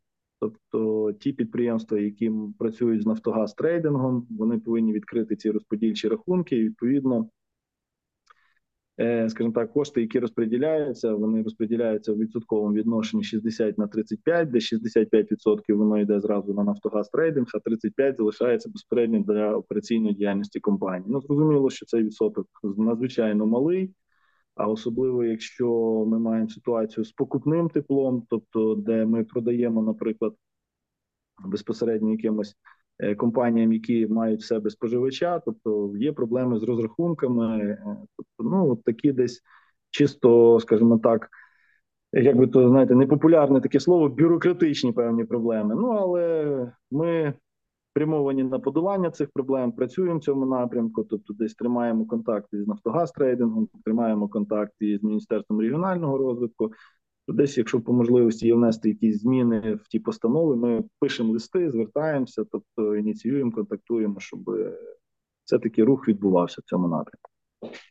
Тобто 0.42 1.12
ті 1.12 1.32
підприємства, 1.32 1.98
які 1.98 2.32
працюють 2.58 3.02
з 3.02 3.06
Нафтогаз 3.06 3.54
трейдингом, 3.54 4.26
вони 4.30 4.58
повинні 4.58 4.92
відкрити 4.92 5.36
ці 5.36 5.50
розподільчі 5.50 6.08
рахунки. 6.08 6.56
і, 6.56 6.64
Відповідно, 6.64 7.28
Е, 9.00 9.28
скажімо 9.30 9.54
так, 9.54 9.72
кошти, 9.72 10.00
які 10.00 10.18
розподіляються, 10.18 11.14
вони 11.14 11.42
розподіляються 11.42 12.12
в 12.12 12.18
відсотковому 12.18 12.74
відношенні 12.74 13.24
60 13.24 13.78
на 13.78 13.86
35, 13.86 14.50
де 14.50 14.60
65% 14.60 15.76
воно 15.76 15.98
йде 15.98 16.20
зразу 16.20 16.54
на 16.54 16.64
Нафтогаз 16.64 17.08
трейдинг, 17.08 17.46
а 17.54 17.58
35% 17.58 18.16
залишається 18.16 18.70
безпередньо 18.70 19.20
для 19.20 19.56
операційної 19.56 20.14
діяльності 20.14 20.60
компанії. 20.60 21.12
Ну 21.12 21.20
зрозуміло, 21.20 21.70
що 21.70 21.86
цей 21.86 22.04
відсоток 22.04 22.46
надзвичайно 22.62 23.46
малий. 23.46 23.94
А 24.54 24.68
особливо, 24.68 25.24
якщо 25.24 25.68
ми 26.08 26.18
маємо 26.18 26.48
ситуацію 26.48 27.04
з 27.04 27.12
покупним 27.12 27.68
теплом, 27.68 28.26
тобто 28.30 28.74
де 28.74 29.04
ми 29.04 29.24
продаємо, 29.24 29.82
наприклад, 29.82 30.34
безпосередньо 31.44 32.10
якимось 32.10 32.56
Е, 33.02 33.14
компаніям, 33.14 33.72
які 33.72 34.06
мають 34.06 34.40
в 34.40 34.44
себе 34.44 34.70
споживача, 34.70 35.38
тобто 35.44 35.92
є 35.96 36.12
проблеми 36.12 36.58
з 36.58 36.62
розрахунками, 36.62 37.58
е, 37.58 37.78
тобто, 38.16 38.50
ну 38.50 38.70
от 38.70 38.84
такі 38.84 39.12
десь 39.12 39.42
чисто, 39.90 40.60
скажімо 40.60 40.98
так, 40.98 41.28
як 42.12 42.36
би 42.36 42.46
то 42.46 42.68
знаєте, 42.68 42.94
непопулярне 42.94 43.60
таке 43.60 43.80
слово, 43.80 44.08
бюрократичні 44.08 44.92
певні 44.92 45.24
проблеми. 45.24 45.74
Ну 45.74 45.88
але 45.88 46.72
ми 46.90 47.34
спрямовані 47.92 48.44
на 48.44 48.58
подолання 48.58 49.10
цих 49.10 49.30
проблем, 49.30 49.72
працюємо 49.72 50.18
в 50.18 50.22
цьому 50.22 50.46
напрямку. 50.46 51.04
Тобто, 51.04 51.34
десь 51.34 51.54
тримаємо 51.54 52.06
контакт 52.06 52.48
із 52.52 52.66
Нафтогаз 52.66 53.12
трейдингом, 53.12 53.68
тримаємо 53.84 54.28
контакт 54.28 54.72
із 54.80 55.02
міністерством 55.02 55.60
регіонального 55.60 56.18
розвитку 56.18 56.72
десь, 57.28 57.58
якщо 57.58 57.80
по 57.80 57.92
можливості 57.92 58.46
є 58.46 58.54
внести 58.54 58.88
якісь 58.88 59.20
зміни 59.20 59.74
в 59.74 59.88
ті 59.88 59.98
постанови, 59.98 60.56
ми 60.56 60.84
пишемо 60.98 61.32
листи, 61.32 61.70
звертаємося, 61.70 62.44
тобто 62.44 62.96
ініціюємо, 62.96 63.52
контактуємо, 63.52 64.20
щоб 64.20 64.40
все 65.44 65.58
таки 65.58 65.84
рух 65.84 66.08
відбувався 66.08 66.60
в 66.60 66.64
цьому 66.64 66.88
напрямку. 66.88 67.31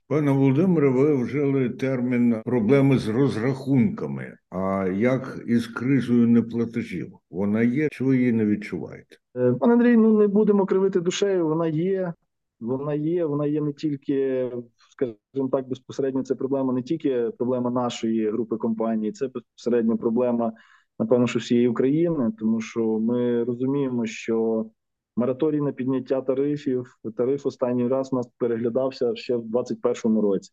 Пане 0.08 0.32
Володимире, 0.32 0.90
ви 0.90 1.24
вжили 1.24 1.70
термін 1.70 2.36
проблеми 2.46 2.98
з 2.98 3.08
розрахунками. 3.08 4.38
А 4.50 4.88
як 4.96 5.44
із 5.48 5.68
кризою 5.68 6.28
неплатежів? 6.28 7.08
Вона 7.30 7.62
є, 7.62 7.88
чи 7.92 8.04
ви 8.04 8.18
її 8.18 8.32
не 8.32 8.46
відчуваєте? 8.46 9.16
Е, 9.38 9.54
пане 9.60 9.74
Андрій, 9.74 9.98
ну 9.98 10.20
не 10.20 10.28
будемо 10.28 10.66
кривити 10.66 11.00
душею. 11.00 11.48
Вона 11.48 11.68
є. 11.68 12.14
Вона 12.60 12.94
є, 12.94 13.26
вона 13.26 13.46
є 13.46 13.62
не 13.62 13.74
тільки, 13.74 14.52
скажімо 14.92 15.50
так, 15.52 15.70
безпосередньо 15.70 16.24
це 16.24 16.36
проблема 16.36 16.74
не 16.74 16.82
тільки 16.82 17.32
проблема 17.38 17.70
нашої 17.72 18.32
групи 18.32 18.58
компаній, 18.58 19.12
це 19.12 19.28
безпосередньо 19.28 19.98
проблема, 19.98 20.54
напевно, 21.00 21.28
що 21.28 21.40
всієї 21.40 21.68
України, 21.68 22.32
тому 22.40 22.62
що 22.62 23.00
ми 23.00 23.44
розуміємо, 23.44 24.06
що 24.06 24.66
мораторій 25.16 25.62
на 25.62 25.72
підняття 25.72 26.22
тарифів, 26.22 26.98
тариф 27.18 27.46
останній 27.46 27.88
раз 27.88 28.14
у 28.14 28.16
нас 28.16 28.30
переглядався 28.38 29.16
ще 29.16 29.36
в 29.36 29.46
2021 29.46 30.20
році. 30.20 30.52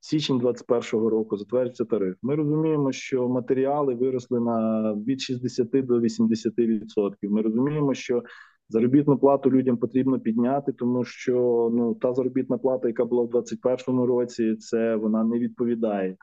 Січень 0.00 0.38
2021 0.38 1.08
року 1.08 1.36
затвердився 1.36 1.84
тариф. 1.84 2.16
Ми 2.22 2.34
розуміємо, 2.34 2.92
що 2.92 3.28
матеріали 3.28 3.94
виросли 3.94 4.40
на 4.40 4.92
від 4.94 5.20
60 5.20 5.70
до 5.70 6.00
80%. 6.00 7.14
Ми 7.22 7.42
розуміємо, 7.42 7.94
що 7.94 8.22
Заробітну 8.68 9.18
плату 9.18 9.50
людям 9.50 9.76
потрібно 9.76 10.20
підняти, 10.20 10.72
тому 10.72 11.04
що 11.04 11.68
ну 11.74 11.94
та 11.94 12.14
заробітна 12.14 12.58
плата, 12.58 12.88
яка 12.88 13.04
була 13.04 13.22
в 13.22 13.30
2021 13.30 14.00
році, 14.00 14.56
це 14.56 14.96
вона 14.96 15.24
не 15.24 15.38
відповідає. 15.38 16.16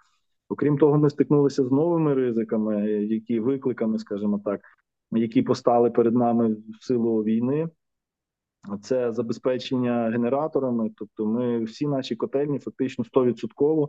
Окрім 0.50 0.77
того, 0.77 0.97
ми 0.97 1.09
стикнулися 1.09 1.63
з 1.63 1.71
новими 1.71 2.13
ризиками, 2.13 2.89
які 2.91 3.39
викликами, 3.39 4.00
скажімо 4.00 4.41
так, 4.45 4.61
які 5.12 5.41
постали 5.41 5.89
перед 5.89 6.15
нами 6.15 6.56
в 6.80 6.84
силу 6.86 7.24
війни. 7.24 7.70
Це 8.82 9.12
забезпечення 9.12 10.10
генераторами. 10.10 10.89
Тобто, 10.98 11.25
ми 11.25 11.63
всі 11.63 11.88
наші 11.88 12.15
котельні 12.15 12.60
фактично 12.60 13.06
100% 13.13 13.88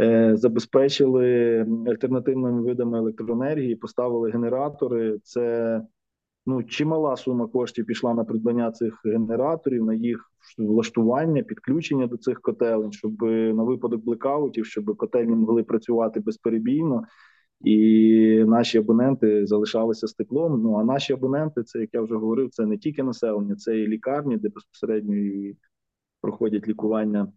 е, 0.00 0.36
забезпечили 0.36 1.60
альтернативними 1.86 2.62
видами 2.62 2.98
електроенергії, 2.98 3.76
поставили 3.76 4.30
генератори. 4.30 5.18
Це 5.22 5.80
ну 6.46 6.62
чимала 6.62 7.16
сума 7.16 7.46
коштів 7.46 7.86
пішла 7.86 8.14
на 8.14 8.24
придбання 8.24 8.70
цих 8.70 9.00
генераторів, 9.04 9.84
на 9.84 9.94
їх 9.94 10.32
влаштування, 10.58 11.42
підключення 11.42 12.06
до 12.06 12.16
цих 12.16 12.40
котелень, 12.40 12.92
щоб 12.92 13.22
на 13.22 13.62
випадок 13.62 14.04
блекаутів, 14.04 14.66
щоб 14.66 14.96
котельні 14.96 15.34
могли 15.36 15.62
працювати 15.62 16.20
безперебійно. 16.20 17.02
І 17.60 18.44
наші 18.46 18.78
абоненти 18.78 19.46
залишалися 19.46 20.06
з 20.06 20.12
теплом. 20.12 20.62
Ну 20.62 20.74
а 20.74 20.84
наші 20.84 21.12
абоненти, 21.12 21.62
це 21.62 21.78
як 21.78 21.94
я 21.94 22.02
вже 22.02 22.14
говорив, 22.14 22.50
це 22.50 22.66
не 22.66 22.78
тільки 22.78 23.02
населення, 23.02 23.56
це 23.56 23.78
і 23.78 23.88
лікарні, 23.88 24.36
де 24.36 24.48
безпосередньо 24.48 25.16
і 25.16 25.56
проходять 26.20 26.68
лікування 26.68 27.32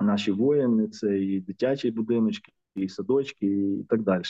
наші 0.00 0.32
воїни, 0.32 0.88
це 0.88 1.18
і 1.18 1.40
дитячі 1.40 1.90
будиночки, 1.90 2.52
і 2.76 2.88
садочки, 2.88 3.46
і 3.46 3.84
так 3.88 4.02
далі. 4.02 4.22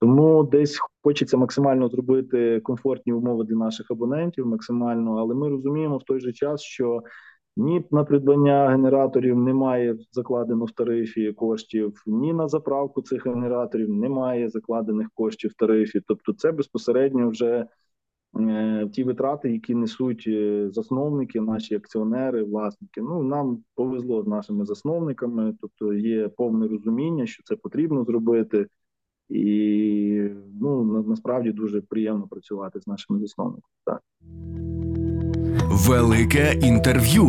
Тому 0.00 0.44
десь 0.44 0.78
хочеться 1.02 1.36
максимально 1.36 1.88
зробити 1.88 2.60
комфортні 2.60 3.12
умови 3.12 3.44
для 3.44 3.56
наших 3.56 3.90
абонентів, 3.90 4.46
максимально, 4.46 5.16
але 5.16 5.34
ми 5.34 5.48
розуміємо 5.48 5.98
в 5.98 6.02
той 6.02 6.20
же 6.20 6.32
час, 6.32 6.62
що 6.62 7.02
Ні 7.60 7.84
на 7.90 8.04
придбання 8.04 8.68
генераторів 8.68 9.36
немає 9.36 9.96
закладено 10.12 10.64
в 10.64 10.70
тарифі 10.70 11.32
коштів, 11.32 12.02
ні 12.06 12.32
на 12.32 12.48
заправку 12.48 13.02
цих 13.02 13.26
генераторів 13.26 13.90
немає 13.90 14.48
закладених 14.48 15.10
коштів 15.14 15.50
в 15.50 15.54
тарифі. 15.54 16.00
Тобто, 16.06 16.32
це 16.32 16.52
безпосередньо 16.52 17.28
вже 17.28 17.66
е, 18.40 18.88
ті 18.92 19.04
витрати, 19.04 19.52
які 19.52 19.74
несуть 19.74 20.24
е, 20.28 20.70
засновники, 20.70 21.40
наші 21.40 21.74
акціонери, 21.74 22.42
власники. 22.42 23.00
Ну 23.00 23.22
нам 23.22 23.64
повезло 23.74 24.22
з 24.22 24.26
нашими 24.26 24.64
засновниками, 24.64 25.54
тобто 25.60 25.92
є 25.92 26.28
повне 26.28 26.68
розуміння, 26.68 27.26
що 27.26 27.42
це 27.42 27.56
потрібно 27.56 28.04
зробити, 28.04 28.66
і 29.28 30.30
ну 30.60 30.84
на, 30.84 31.02
насправді 31.02 31.52
дуже 31.52 31.80
приємно 31.80 32.26
працювати 32.28 32.80
з 32.80 32.86
нашими 32.86 33.20
засновниками. 33.20 33.72
Так. 33.84 34.02
Велике 35.86 36.52
інтерв'ю. 36.62 37.26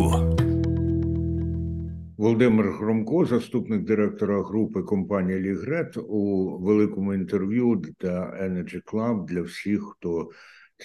Володимир 2.18 2.70
Громко, 2.72 3.24
заступник 3.24 3.84
директора 3.84 4.42
групи 4.42 4.82
компанії 4.82 5.40
Лігрет, 5.40 5.96
у 6.08 6.50
великому 6.58 7.14
інтерв'ю 7.14 7.82
для 8.00 8.20
Energy 8.20 8.82
Club 8.92 9.24
для 9.24 9.42
всіх, 9.42 9.82
хто 9.92 10.30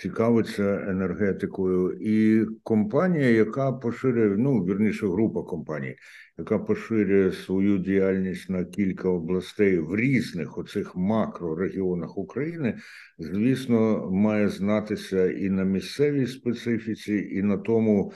цікавиться 0.01 0.85
енергетикою, 0.89 1.97
і 2.01 2.45
компанія, 2.63 3.29
яка 3.29 3.71
поширює, 3.71 4.37
ну 4.37 4.65
вірніше, 4.65 5.07
група 5.07 5.43
компаній, 5.43 5.95
яка 6.37 6.59
поширює 6.59 7.31
свою 7.31 7.77
діяльність 7.77 8.49
на 8.49 8.65
кілька 8.65 9.09
областей 9.09 9.79
в 9.79 9.95
різних 9.95 10.57
оцих 10.57 10.95
макрорегіонах 10.95 12.17
України, 12.17 12.77
звісно, 13.19 14.11
має 14.11 14.49
знатися 14.49 15.31
і 15.31 15.49
на 15.49 15.63
місцевій 15.63 16.27
специфіці, 16.27 17.29
і 17.31 17.41
на 17.41 17.57
тому 17.57 18.13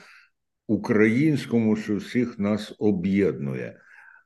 українському, 0.66 1.76
що 1.76 1.96
всіх 1.96 2.38
нас 2.38 2.74
об'єднує. 2.78 3.81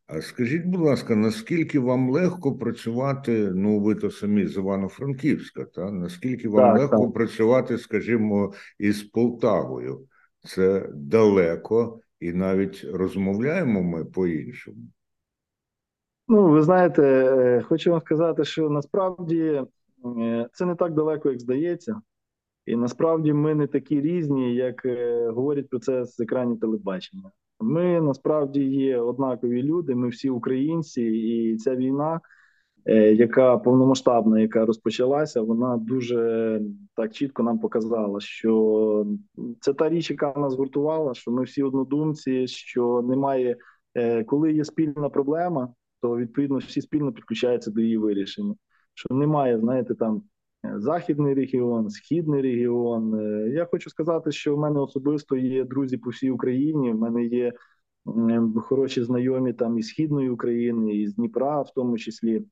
А 0.07 0.21
скажіть, 0.21 0.65
будь 0.65 0.81
ласка, 0.81 1.17
наскільки 1.17 1.79
вам 1.79 2.11
легко 2.11 2.57
працювати? 2.57 3.51
Ну, 3.55 3.81
ви 3.81 3.95
то 3.95 4.11
самі 4.11 4.47
з 4.47 4.57
Івано-Франківська, 4.57 5.65
та 5.65 5.91
наскільки 5.91 6.49
вам 6.49 6.73
Так, 6.73 6.81
легко 6.81 7.05
так. 7.05 7.15
працювати, 7.15 7.79
скажімо, 7.79 8.53
із 8.79 9.03
Полтавою? 9.03 10.07
Це 10.45 10.89
далеко, 10.95 12.01
і 12.21 12.33
навіть 12.33 12.87
розмовляємо 12.93 13.83
ми 13.83 14.05
по-іншому. 14.05 14.77
Ну, 16.29 16.49
ви 16.49 16.63
знаєте, 16.63 17.03
е, 17.03 17.63
хочу 17.63 17.91
вам 17.91 18.01
сказати, 18.01 18.45
що 18.45 18.71
насправді 18.71 19.63
е, 20.21 20.49
це 20.53 20.67
не 20.67 20.75
так 20.75 20.95
далеко, 20.95 21.31
як 21.31 21.41
здається, 21.41 22.01
і 22.67 22.77
насправді 22.77 23.33
ми 23.33 23.55
не 23.55 23.67
такі 23.67 24.01
різні, 24.01 24.55
як 24.55 24.85
е, 24.85 25.29
говорять 25.31 25.69
про 25.69 25.79
це 25.79 26.05
з 26.05 26.21
екранів 26.21 26.61
телебачення. 26.61 27.31
Ми 27.61 28.01
насправді 28.01 28.65
є 28.65 28.99
однакові 28.99 29.63
люди, 29.63 29.95
ми 29.95 30.09
всі 30.09 30.31
українці, 30.31 31.03
і 31.03 31.57
ця 31.57 31.77
війна, 31.77 32.21
е, 32.85 33.13
яка 33.15 33.59
повномасштабна, 33.59 34.41
яка 34.41 34.67
розпочалася, 34.67 35.43
вона 35.43 35.77
дуже 35.77 36.61
так 36.95 37.13
чітко 37.13 37.43
нам 37.43 37.59
показала, 37.59 38.21
що 38.21 39.07
це 39.61 39.75
та 39.75 39.89
річ, 39.89 40.11
яка 40.11 40.35
нас 40.37 40.55
гуртувала, 40.55 41.15
що 41.15 41.31
ми 41.31 41.43
всі 41.43 41.63
однодумці, 41.63 42.47
що 42.47 43.03
немає, 43.09 43.57
е, 43.95 44.25
коли 44.25 44.53
є 44.53 44.65
спільна 44.65 45.09
проблема 45.09 45.69
то 46.07 46.17
відповідно 46.17 46.57
всі 46.57 46.81
спільно 46.81 47.13
підключаються 47.13 47.71
до 47.71 47.81
її 47.81 47.97
вирішення. 47.99 48.55
Що 48.95 49.15
немає, 49.15 49.59
знаєте, 49.59 49.95
там 49.95 50.23
західний 50.75 51.35
регіон, 51.35 51.91
східний 51.91 52.43
регіон. 52.43 53.15
Е, 53.15 53.49
Я 53.49 53.65
хочу 53.65 53.91
сказати, 53.91 54.33
що 54.33 54.57
в 54.57 54.59
мене 54.59 54.81
особисто 54.81 55.37
є 55.37 55.65
друзі 55.65 55.97
по 55.97 56.11
всій 56.11 56.31
Україні. 56.31 56.93
В 56.93 56.99
мене 56.99 57.25
є 57.25 57.53
хороші 58.57 59.03
знайомі 59.03 59.53
там 59.53 59.79
із 59.79 59.89
східної 59.89 60.31
України, 60.31 60.97
із 60.97 61.15
Дніпра, 61.15 61.63
в 61.63 61.73
тому 61.75 61.99
числі 61.99 62.43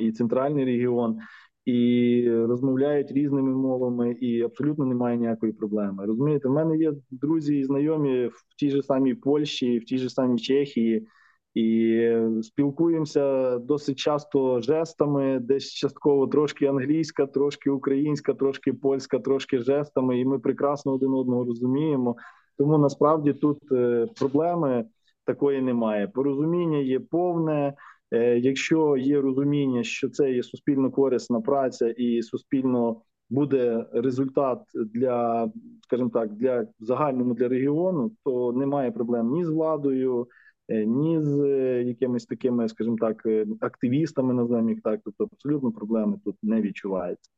і 0.00 0.12
центральний 0.12 0.64
регіон. 0.64 1.18
І 1.64 2.30
розмовляють 2.30 3.12
різними 3.12 3.54
мовами, 3.54 4.12
і 4.12 4.42
абсолютно 4.42 4.84
немає 4.84 5.16
ніякої 5.16 5.52
проблеми. 5.52 6.06
Розумієте, 6.06 6.48
в 6.48 6.52
мене 6.52 6.76
є 6.76 6.92
друзі 7.10 7.58
і 7.58 7.64
знайомі 7.64 8.26
в 8.26 8.54
тій 8.58 8.70
же 8.70 8.82
самій 8.82 9.14
Польщі, 9.14 9.78
в 9.78 9.84
тій 9.84 9.98
же 9.98 10.10
самій 10.10 10.38
Чехії, 10.38 11.06
і 11.54 12.08
спілкуємося 12.42 13.58
досить 13.58 13.98
часто 13.98 14.60
жестами, 14.60 15.38
десь 15.40 15.72
частково 15.72 16.26
трошки 16.26 16.66
англійська, 16.66 17.26
трошки 17.26 17.70
українська, 17.70 18.34
трошки 18.34 18.72
польська, 18.72 19.18
трошки 19.18 19.58
жестами, 19.58 20.20
і 20.20 20.24
ми 20.24 20.38
прекрасно 20.38 20.92
один 20.92 21.12
одного 21.14 21.44
розуміємо. 21.44 22.16
Тому 22.58 22.78
насправді 22.78 23.32
тут 23.32 23.58
е, 23.72 24.06
проблеми 24.16 24.84
такої 25.24 25.62
немає. 25.62 26.08
Порозуміння 26.08 26.78
є 26.78 27.00
повне. 27.00 27.74
Е, 28.12 28.38
Якщо 28.38 28.96
є 28.96 29.20
розуміння, 29.20 29.82
що 29.82 30.08
це 30.08 30.32
є 30.32 30.42
суспільно 30.42 30.90
корисна 30.90 31.40
праця 31.40 31.88
і 31.88 32.22
суспільно 32.22 33.02
буде 33.30 33.86
результат 33.92 34.58
для, 34.74 35.48
скажімо 35.82 36.10
так, 36.10 36.32
для 36.32 36.66
загальному 36.80 37.34
для 37.34 37.48
регіону, 37.48 38.12
то 38.24 38.52
немає 38.52 38.90
проблем 38.90 39.32
ні 39.32 39.44
з 39.44 39.48
владою, 39.48 40.26
ні 40.68 41.20
з 41.20 41.40
е, 41.40 41.82
якимись 41.82 42.26
такими, 42.26 42.68
скажімо 42.68 42.96
так, 43.00 43.26
е, 43.26 43.46
активістами, 43.60 44.34
називаємо 44.34 44.70
їх 44.70 44.80
так. 44.82 45.00
Тобто 45.04 45.24
абсолютно 45.24 45.72
проблеми 45.72 46.18
тут 46.24 46.36
не 46.42 46.60
відчувається. 46.60 47.30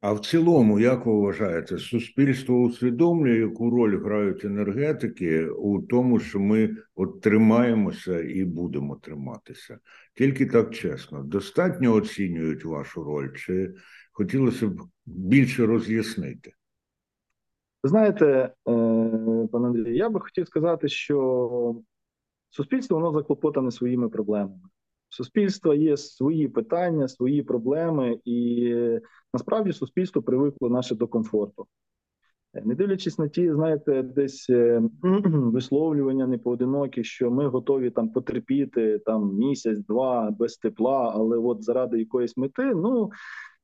А 0.00 0.12
в 0.12 0.20
цілому, 0.20 0.80
як 0.80 1.06
ви 1.06 1.12
вважаєте, 1.12 1.78
суспільство 1.78 2.60
усвідомлює, 2.60 3.38
яку 3.38 3.70
роль 3.70 4.00
грають 4.04 4.44
енергетики 4.44 5.46
у 5.46 5.82
тому, 5.82 6.20
що 6.20 6.40
ми 6.40 6.76
от 6.94 7.20
тримаємося 7.20 8.20
і 8.20 8.44
будемо 8.44 8.96
триматися? 8.96 9.78
Тільки 10.14 10.46
так 10.46 10.74
чесно, 10.74 11.22
достатньо 11.22 11.94
оцінюють 11.94 12.64
вашу 12.64 13.04
роль, 13.04 13.32
чи 13.32 13.74
хотілося 14.12 14.66
б 14.66 14.80
більше 15.06 15.66
роз'яснити? 15.66 16.52
Знаєте, 17.84 18.26
е, 18.26 18.52
пане 19.52 19.66
Андрій, 19.66 19.96
я 19.96 20.08
би 20.08 20.20
хотів 20.20 20.46
сказати, 20.46 20.88
що 20.88 21.82
суспільство 22.50 22.96
воно 22.96 23.12
заклопотане 23.12 23.70
своїми 23.70 24.08
проблемами. 24.08 24.60
У 25.10 25.14
суспільства 25.14 25.74
є 25.74 25.96
свої 25.96 26.48
питання, 26.48 27.08
свої 27.08 27.42
проблеми, 27.42 28.20
і 28.24 28.74
насправді 29.32 29.72
суспільство 29.72 30.22
привикло 30.22 30.68
наше 30.68 30.94
до 30.94 31.08
комфорту. 31.08 31.66
Е, 32.54 32.62
Не 32.64 32.74
дивлячись 32.74 33.18
на 33.18 33.28
ті, 33.28 33.52
знаєте, 33.52 34.02
десь 34.02 34.50
е, 34.50 34.82
висловлювання 35.24 36.26
непоодинокі, 36.26 37.04
що 37.04 37.30
ми 37.30 37.48
готові 37.48 37.90
там 37.90 38.08
потерпіти 38.08 38.98
там 38.98 39.34
місяць-два 39.34 40.30
без 40.30 40.56
тепла, 40.56 41.12
але 41.14 41.38
от 41.38 41.64
заради 41.64 41.98
якоїсь 41.98 42.36
мети, 42.36 42.74
ну 42.74 43.10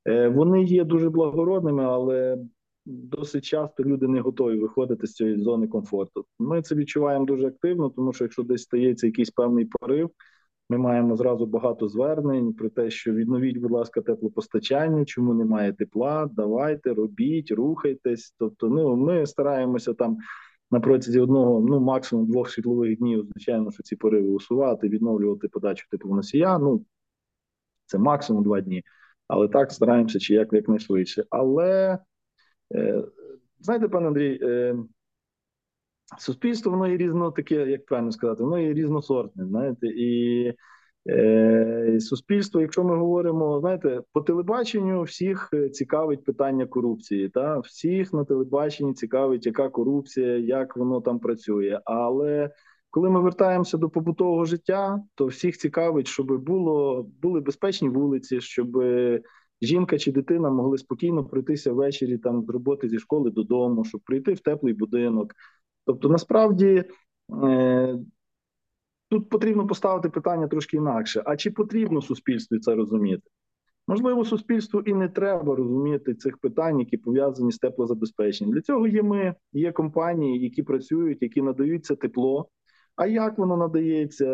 е, 0.09 0.29
вони 0.29 0.63
є 0.63 0.85
дуже 0.85 1.11
благородними, 1.11 1.85
але 1.85 2.39
досить 2.87 3.45
часто 3.45 3.85
люди 3.85 4.09
не 4.09 4.21
готові 4.21 4.59
виходити 4.59 5.07
з 5.07 5.13
цієї 5.13 5.43
зони 5.43 5.67
комфорту. 5.67 6.25
Ми 6.39 6.63
це 6.63 6.75
відчуваємо 6.75 7.25
дуже 7.25 7.47
активно, 7.47 7.91
тому 7.91 8.13
що 8.13 8.25
якщо 8.25 8.43
десь 8.43 8.63
стається 8.63 9.07
якийсь 9.07 9.31
певний 9.31 9.65
порив, 9.65 10.11
ми 10.69 10.79
маємо 10.79 11.17
зразу 11.17 11.47
багато 11.47 11.89
звернень 11.89 12.53
про 12.53 12.71
те, 12.71 12.91
що 12.91 13.13
відновіть, 13.13 13.57
будь 13.57 13.71
ласка, 13.71 14.01
теплопостачання, 14.01 15.05
чому 15.05 15.35
немає 15.35 15.73
тепла, 15.73 16.31
давайте, 16.33 16.95
робіть, 16.95 17.51
рухайтесь. 17.51 18.35
Тобто, 18.39 18.69
ну 18.69 18.97
ми 18.97 19.27
стараємося 19.27 19.95
там 19.95 20.19
на 20.71 20.81
протязі 20.81 21.21
одного, 21.21 21.61
ну 21.61 21.81
максимум 21.81 22.27
двох 22.27 22.51
світлових 22.51 22.99
днів, 22.99 23.25
звичайно, 23.25 23.71
що 23.71 23.83
ці 23.83 23.97
пориви 23.97 24.29
усувати, 24.29 24.89
відновлювати 24.89 25.49
подачу 25.49 25.87
теплоносія. 25.91 26.59
Ну 26.59 26.85
це 27.87 27.99
максимум 27.99 28.43
два 28.45 28.61
дні. 28.61 28.83
Але 29.29 29.49
так 29.49 29.73
стараємося 29.73 30.19
чи 30.19 30.35
як 30.35 30.53
якнайшвидше. 30.53 31.25
Але 31.31 31.99
знаєте, 33.61 33.89
пане 33.89 34.09
Андрій, 34.09 34.39
е, 34.43 34.77
суспільство 36.19 36.73
воно 36.73 36.89
є 36.89 36.97
різно 36.97 37.31
таке, 37.31 37.55
як 37.55 37.87
правильно 37.87 38.13
сказати, 38.13 38.43
воно 38.43 38.59
є 38.59 38.75
різносортне. 38.75 39.47
Знаєте, 39.47 39.87
і 39.87 40.53
е, 41.09 41.99
суспільство, 42.01 42.61
якщо 42.61 42.85
ми 42.85 42.97
говоримо, 42.97 43.61
знаєте, 43.61 44.01
по 44.13 44.21
телебаченню 44.21 45.03
всіх 45.03 45.51
е, 45.55 45.69
цікавить 45.69 46.25
питання 46.25 46.67
корупції. 46.67 47.29
Та 47.29 47.59
всіх 47.59 48.13
на 48.13 48.25
телебаченні 48.25 48.95
цікавить, 48.95 49.47
яка 49.47 49.69
корупція, 49.69 50.39
як 50.39 50.77
воно 50.77 51.01
там 51.01 51.19
працює. 51.19 51.81
Але 51.85 52.51
коли 52.91 53.11
ми 53.11 53.21
вертаємося 53.21 53.79
до 53.79 53.91
побутового 53.91 54.45
життя, 54.45 55.03
то 55.15 55.27
всіх 55.27 55.57
цікавить, 55.57 56.07
щоб 56.07 56.45
було 56.45 57.07
були 57.23 57.41
безпечні 57.41 57.89
вулиці, 57.89 58.41
щоб 58.41 58.77
е, 58.77 59.21
жінка 59.65 59.99
чи 59.99 60.13
дитина 60.13 60.51
могли 60.51 60.79
спокійно 60.79 61.25
пройтися 61.25 61.73
ввечері 61.73 62.19
там 62.19 62.43
з 62.43 62.49
роботи 62.49 62.89
зі 62.89 62.99
школи 62.99 63.31
додому, 63.31 63.85
щоб 63.85 64.01
прийти 64.01 64.33
в 64.33 64.41
теплий 64.41 64.75
будинок. 64.75 65.35
Тобто, 65.87 66.09
насправді 66.09 66.85
е, 67.45 67.99
тут 69.09 69.29
потрібно 69.29 69.67
поставити 69.67 70.09
питання 70.09 70.49
трошки 70.49 70.77
інакше: 70.77 71.23
а 71.27 71.37
чи 71.37 71.51
потрібно 71.51 72.03
суспільстві 72.03 72.59
це 72.59 72.75
розуміти? 72.75 73.23
Можливо, 73.87 74.25
суспільству 74.25 74.81
і 74.81 74.95
не 74.95 75.09
треба 75.09 75.57
розуміти 75.57 76.15
цих 76.15 76.39
питань, 76.39 76.81
які 76.81 76.97
пов'язані 76.97 77.53
з 77.53 77.59
теплозабезпеченням. 77.59 78.55
Для 78.55 78.61
цього 78.61 78.87
є 78.87 79.03
ми, 79.03 79.35
є 79.53 79.73
компанії, 79.73 80.41
які 80.41 80.63
працюють, 80.63 81.23
які 81.23 81.43
надають 81.43 81.85
це 81.85 81.97
тепло. 81.97 82.49
А 82.97 83.07
як 83.07 83.39
воно 83.39 83.57
надається, 83.57 84.27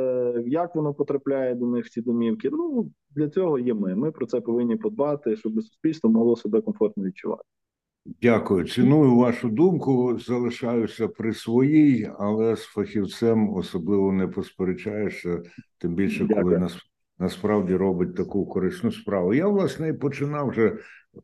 як 0.46 0.74
воно 0.74 0.94
потрапляє 0.94 1.54
до 1.54 1.66
них 1.66 1.86
в 1.86 1.90
ці 1.90 2.00
домівки? 2.00 2.50
Ну 2.52 2.90
для 3.10 3.28
цього 3.28 3.58
є 3.58 3.74
ми. 3.74 3.94
Ми 3.94 4.12
про 4.12 4.26
це 4.26 4.40
повинні 4.40 4.76
подбати, 4.76 5.36
щоб 5.36 5.52
суспільство 5.62 6.10
могло 6.10 6.36
себе 6.36 6.60
комфортно 6.60 7.04
відчувати. 7.04 7.42
Дякую. 8.22 8.64
Ціную 8.64 9.16
вашу 9.16 9.48
думку. 9.48 10.18
Залишаюся 10.18 11.08
при 11.08 11.34
своїй, 11.34 12.10
але 12.18 12.56
з 12.56 12.64
фахівцем 12.64 13.54
особливо 13.54 14.12
не 14.12 14.28
посперечаєшся, 14.28 15.42
тим 15.78 15.94
більше, 15.94 16.18
коли 16.18 16.34
Дякую. 16.34 16.58
нас 16.58 16.78
насправді 17.18 17.76
робить 17.76 18.16
таку 18.16 18.46
корисну 18.46 18.92
справу. 18.92 19.34
Я 19.34 19.48
власне 19.48 19.88
і 19.88 19.92
починав 19.92 20.48
вже 20.48 20.76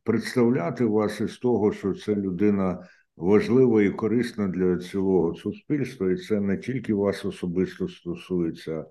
представляти 0.03 0.85
вас 0.85 1.20
із 1.20 1.38
того, 1.38 1.72
що 1.72 1.94
це 1.94 2.14
людина 2.14 2.87
важлива 3.16 3.83
і 3.83 3.90
корисна 3.90 4.48
для 4.48 4.79
цілого 4.79 5.35
суспільства, 5.35 6.12
і 6.12 6.16
це 6.16 6.40
не 6.40 6.57
тільки 6.57 6.94
вас 6.94 7.24
особисто 7.24 7.88
стосується. 7.88 8.85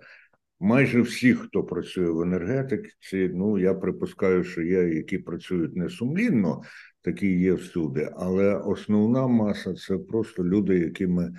Майже 0.60 1.02
всіх, 1.02 1.40
хто 1.40 1.64
працює 1.64 2.10
в 2.10 2.22
енергетиці, 2.22 3.32
ну 3.34 3.58
я 3.58 3.74
припускаю, 3.74 4.44
що 4.44 4.62
є, 4.62 4.84
які 4.84 5.18
працюють 5.18 5.76
не 5.76 5.90
сумлінно, 5.90 6.62
такі 7.02 7.40
є 7.40 7.54
всюди, 7.54 8.10
але 8.16 8.56
основна 8.56 9.28
маса 9.28 9.74
це 9.74 9.98
просто 9.98 10.46
люди, 10.46 10.80
якими 10.80 11.34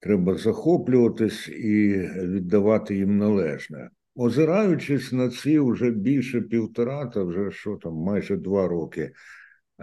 треба 0.00 0.34
захоплюватись 0.34 1.48
і 1.48 1.88
віддавати 2.16 2.96
їм 2.96 3.18
належне. 3.18 3.90
Озираючись 4.14 5.12
на 5.12 5.28
ці 5.28 5.58
вже 5.58 5.90
більше 5.90 6.40
півтора, 6.40 7.06
та 7.06 7.24
вже 7.24 7.50
що 7.50 7.76
там, 7.82 7.94
майже 7.94 8.36
два 8.36 8.68
роки. 8.68 9.12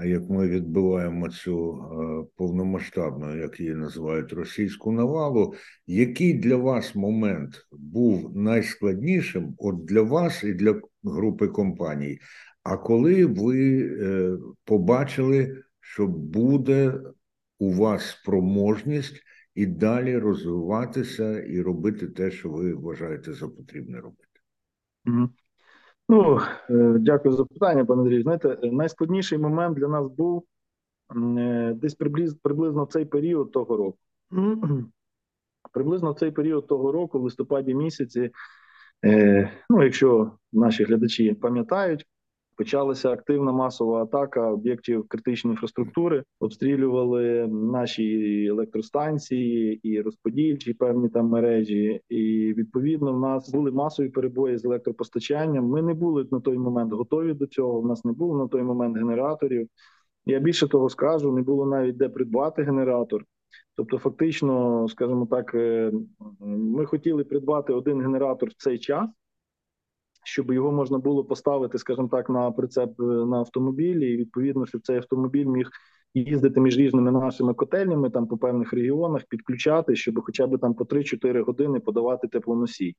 Як 0.04 0.30
ми 0.30 0.48
відбиваємо 0.48 1.30
цю 1.30 1.74
е, 1.74 2.28
повномасштабну, 2.36 3.38
як 3.38 3.60
її 3.60 3.76
називають, 3.76 4.34
російську 4.34 4.92
навалу, 4.92 5.54
який 5.88 6.34
для 6.34 6.56
вас 6.56 6.96
момент 6.96 7.68
був 7.72 8.38
найскладнішим, 8.38 9.56
от 9.58 9.86
для 9.86 10.02
вас 10.02 10.44
і 10.44 10.54
для 10.54 10.82
групи 11.04 11.48
компаній? 11.48 12.20
А 12.64 12.78
коли 12.78 13.26
ви 13.26 13.82
е, 13.82 14.38
побачили, 14.64 15.64
що 15.80 16.08
буде 16.08 17.00
у 17.60 17.72
вас 17.74 18.10
спроможність 18.10 19.22
і 19.56 19.66
далі 19.66 20.18
розвиватися 20.18 21.40
і 21.40 21.62
робити 21.62 22.08
те, 22.08 22.32
що 22.32 22.50
ви 22.50 22.74
вважаєте 22.74 23.34
за 23.34 23.48
потрібне 23.48 23.98
робити? 24.02 24.40
Ну, 26.10 26.40
е, 26.70 26.98
дякую 27.00 27.36
за 27.36 27.46
питання, 27.46 27.86
пане 27.86 28.02
Андрій. 28.02 28.22
Знаєте, 28.22 28.58
е, 28.64 28.72
найскладніший 28.72 29.38
момент 29.38 29.78
для 29.78 29.88
нас 29.88 30.08
був 30.08 30.46
е, 31.16 31.74
десь 31.82 31.96
приблизно, 31.96 32.40
приблизно 32.44 32.84
в 32.84 32.92
цей 32.92 33.06
період 33.06 33.52
того 33.52 33.78
року. 33.78 33.98
Приблизно 35.74 36.12
в 36.12 36.20
цей 36.20 36.32
період 36.32 36.68
того 36.68 36.92
року, 36.92 37.20
в 37.20 37.24
листопаді 37.24 37.76
місяці, 37.76 38.32
ну, 39.70 39.84
якщо 39.84 40.32
наші 40.54 40.84
глядачі 40.84 41.34
пам'ятають, 41.34 42.08
почалася 42.58 43.12
активна 43.12 43.52
масова 43.52 44.04
атака 44.04 44.52
об'єктів 44.52 45.08
критичної 45.08 45.54
інфраструктури, 45.54 46.24
обстрілювали 46.40 47.48
наші 47.48 48.46
електростанції 48.46 49.80
і 49.84 50.02
розподільчі 50.02 50.74
певні 50.74 51.10
там 51.10 51.28
мережі. 51.28 52.02
І 52.10 52.54
відповідно 52.58 53.14
в 53.14 53.20
нас 53.20 53.52
були 53.52 53.72
масові 53.72 54.10
перебої 54.10 54.58
з 54.58 54.66
електропостачанням. 54.66 55.66
Ми 55.66 55.82
не 55.82 55.94
були 55.94 56.28
на 56.32 56.40
той 56.40 56.58
момент 56.58 56.94
готові 56.94 57.34
до 57.34 57.48
цього. 57.48 57.80
У 57.80 57.88
нас 57.88 58.06
не 58.06 58.12
було 58.12 58.38
на 58.38 58.48
той 58.48 58.64
момент 58.64 58.98
генераторів. 58.98 59.68
Я 60.26 60.40
більше 60.40 60.68
того 60.68 60.90
скажу, 60.90 61.32
не 61.32 61.42
було 61.42 61.66
навіть 61.66 61.98
де 61.98 62.10
придбати 62.10 62.64
генератор. 62.64 63.26
Тобто, 63.76 63.98
фактично, 63.98 64.88
скажімо 64.90 65.28
так, 65.32 65.56
е, 65.56 65.92
ми 66.40 66.86
хотіли 66.86 67.24
придбати 67.24 67.74
один 67.74 68.02
генератор 68.02 68.50
в 68.50 68.54
цей 68.54 68.80
час, 68.80 69.10
щоб 70.36 70.54
його 70.54 70.72
можна 70.72 70.98
було 70.98 71.26
поставити, 71.26 71.78
скажімо 71.78 72.08
так, 72.12 72.30
на 72.30 72.52
прицеп 72.52 73.00
е, 73.00 73.04
на 73.04 73.38
автомобілі, 73.38 74.14
і 74.14 74.18
відповідно, 74.18 74.66
щоб 74.66 74.82
цей 74.82 74.98
автомобіль 74.98 75.46
міг 75.46 75.70
їздити 76.14 76.60
між 76.60 76.78
різними 76.78 77.12
нашими 77.12 77.54
котельнями 77.54 78.10
там 78.10 78.28
по 78.28 78.38
певних 78.38 78.74
регіонах, 78.74 79.24
підключати, 79.30 79.96
щоб 79.96 80.22
хоча 80.22 80.48
б 80.48 80.58
там 80.58 80.74
по 80.74 80.84
3-4 80.84 81.42
години 81.42 81.80
подавати 81.80 82.28
теплоносій. 82.28 82.96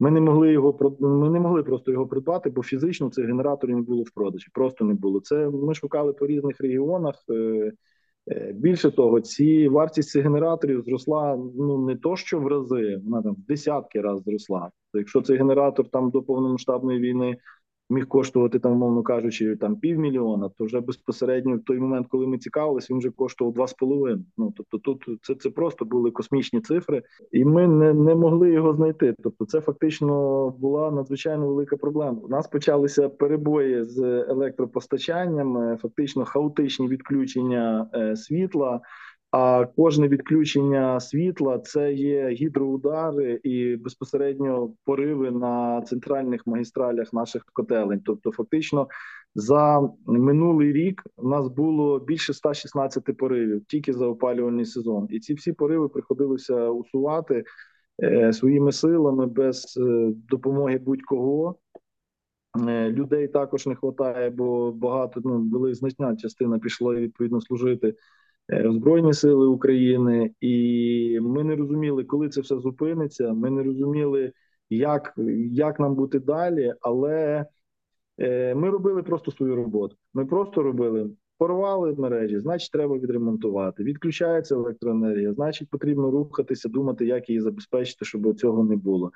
Ми 0.00 0.10
не 0.10 0.20
могли 0.20 0.52
його 0.52 0.96
ми 1.00 1.30
не 1.30 1.40
могли 1.40 1.62
просто 1.62 1.92
його 1.92 2.06
придбати, 2.06 2.50
бо 2.50 2.62
фізично 2.62 3.10
цих 3.10 3.26
генераторів 3.26 3.76
не 3.76 3.82
було 3.82 4.02
в 4.02 4.10
продажі. 4.10 4.46
Просто 4.52 4.84
не 4.84 4.94
було. 4.94 5.20
Це 5.20 5.48
ми 5.48 5.74
шукали 5.74 6.12
по 6.12 6.26
різних 6.26 6.60
регіонах. 6.60 7.14
Більше 8.54 8.90
того, 8.90 9.20
ці 9.20 9.68
вартість 9.68 10.16
генераторів 10.16 10.82
зросла 10.82 11.36
ну 11.56 11.86
не 11.86 11.96
то, 11.96 12.16
що 12.16 12.38
в 12.38 12.46
рази, 12.46 13.00
вона 13.04 13.22
там 13.22 13.32
в 13.32 13.46
десятки 13.46 14.00
разів 14.00 14.24
зросла. 14.24 14.70
То 14.92 14.98
якщо 14.98 15.22
цей 15.22 15.36
генератор 15.36 15.88
там 15.88 16.10
до 16.10 16.22
повномасштабної 16.22 17.00
війни 17.00 17.36
міг 17.90 18.06
коштувати 18.08 18.58
там, 18.58 18.72
умовно 18.72 19.02
кажучи, 19.02 19.56
там 19.56 19.76
півмільйона, 19.76 20.48
то 20.48 20.64
вже 20.64 20.80
безпосередньо 20.80 21.56
в 21.56 21.64
той 21.64 21.78
момент, 21.78 22.06
коли 22.10 22.26
ми 22.26 22.38
цікавилися, 22.38 22.86
він 22.90 22.98
вже 22.98 23.10
коштував 23.10 23.54
два 23.54 23.66
з 23.66 23.72
половиною. 23.72 24.24
Ну 24.38 24.54
тобто, 24.56 24.78
тут 24.78 25.18
це, 25.22 25.34
це 25.34 25.50
просто 25.50 25.84
були 25.84 26.10
космічні 26.10 26.60
цифри, 26.60 27.02
і 27.32 27.44
ми 27.44 27.68
не, 27.68 27.94
не 27.94 28.14
могли 28.14 28.50
його 28.50 28.74
знайти. 28.74 29.14
Тобто, 29.22 29.44
це 29.44 29.60
фактично 29.60 30.50
була 30.58 30.90
надзвичайно 30.90 31.46
велика 31.46 31.76
проблема. 31.76 32.18
У 32.22 32.28
нас 32.28 32.46
почалися 32.46 33.08
перебої 33.08 33.84
з 33.84 33.98
електропостачанням, 34.28 35.56
е, 35.58 35.78
фактично 35.82 36.24
хаотичні 36.24 36.88
відключення 36.88 37.90
е, 37.94 38.16
світла. 38.16 38.80
А 39.30 39.66
кожне 39.76 40.08
відключення 40.08 41.00
світла 41.00 41.58
це 41.58 41.92
є 41.92 42.28
гідроудари 42.28 43.40
і 43.42 43.76
безпосередньо 43.76 44.72
пориви 44.84 45.30
на 45.30 45.82
центральних 45.82 46.46
магістралях 46.46 47.12
наших 47.12 47.44
котелень. 47.52 48.00
Тобто, 48.04 48.32
фактично, 48.32 48.88
за 49.34 49.90
минулий 50.06 50.72
рік 50.72 51.02
у 51.16 51.28
нас 51.28 51.48
було 51.48 51.98
більше 51.98 52.34
116 52.34 53.16
поривів 53.16 53.64
тільки 53.64 53.92
за 53.92 54.06
опалювальний 54.06 54.64
сезон, 54.64 55.06
і 55.10 55.20
ці 55.20 55.34
всі 55.34 55.52
пориви 55.52 55.88
приходилося 55.88 56.68
усувати 56.68 57.44
е, 58.02 58.32
своїми 58.32 58.72
силами 58.72 59.26
без 59.26 59.78
е, 59.80 60.12
допомоги 60.28 60.78
будь-кого. 60.78 61.58
Е, 62.68 62.90
Людей 62.90 63.28
також 63.28 63.66
не 63.66 63.76
вистачає, 63.82 64.30
бо 64.30 64.72
багато 64.72 65.20
ну 65.24 65.48
вели 65.52 65.74
значна 65.74 66.16
частина 66.16 66.58
пішла 66.58 66.94
відповідно 66.94 67.40
служити 67.40 67.94
в 68.48 68.72
Збройні 68.72 69.12
Сили 69.12 69.46
України, 69.46 70.30
і 70.40 71.18
ми 71.22 71.44
не 71.44 71.56
розуміли, 71.56 72.04
коли 72.04 72.28
це 72.28 72.40
все 72.40 72.58
зупиниться. 72.58 73.32
Ми 73.32 73.50
не 73.50 73.62
розуміли, 73.62 74.32
як, 74.70 75.14
як 75.50 75.80
нам 75.80 75.94
бути 75.94 76.18
далі, 76.18 76.74
але 76.80 77.46
е, 78.18 78.54
ми 78.54 78.70
робили 78.70 79.02
просто 79.02 79.30
свою 79.30 79.56
роботу. 79.56 79.96
Ми 80.14 80.26
просто 80.26 80.62
робили. 80.62 81.10
Порвали 81.38 81.94
мережі, 81.94 82.38
значить, 82.38 82.72
треба 82.72 82.98
відремонтувати. 82.98 83.84
Відключається 83.84 84.54
електроенергія, 84.54 85.32
значить, 85.32 85.70
потрібно 85.70 86.10
рухатися, 86.10 86.68
думати, 86.68 87.06
як 87.06 87.28
її 87.28 87.40
забезпечити, 87.40 88.04
щоб 88.04 88.34
цього 88.34 88.64
не 88.64 88.76
було. 88.76 89.12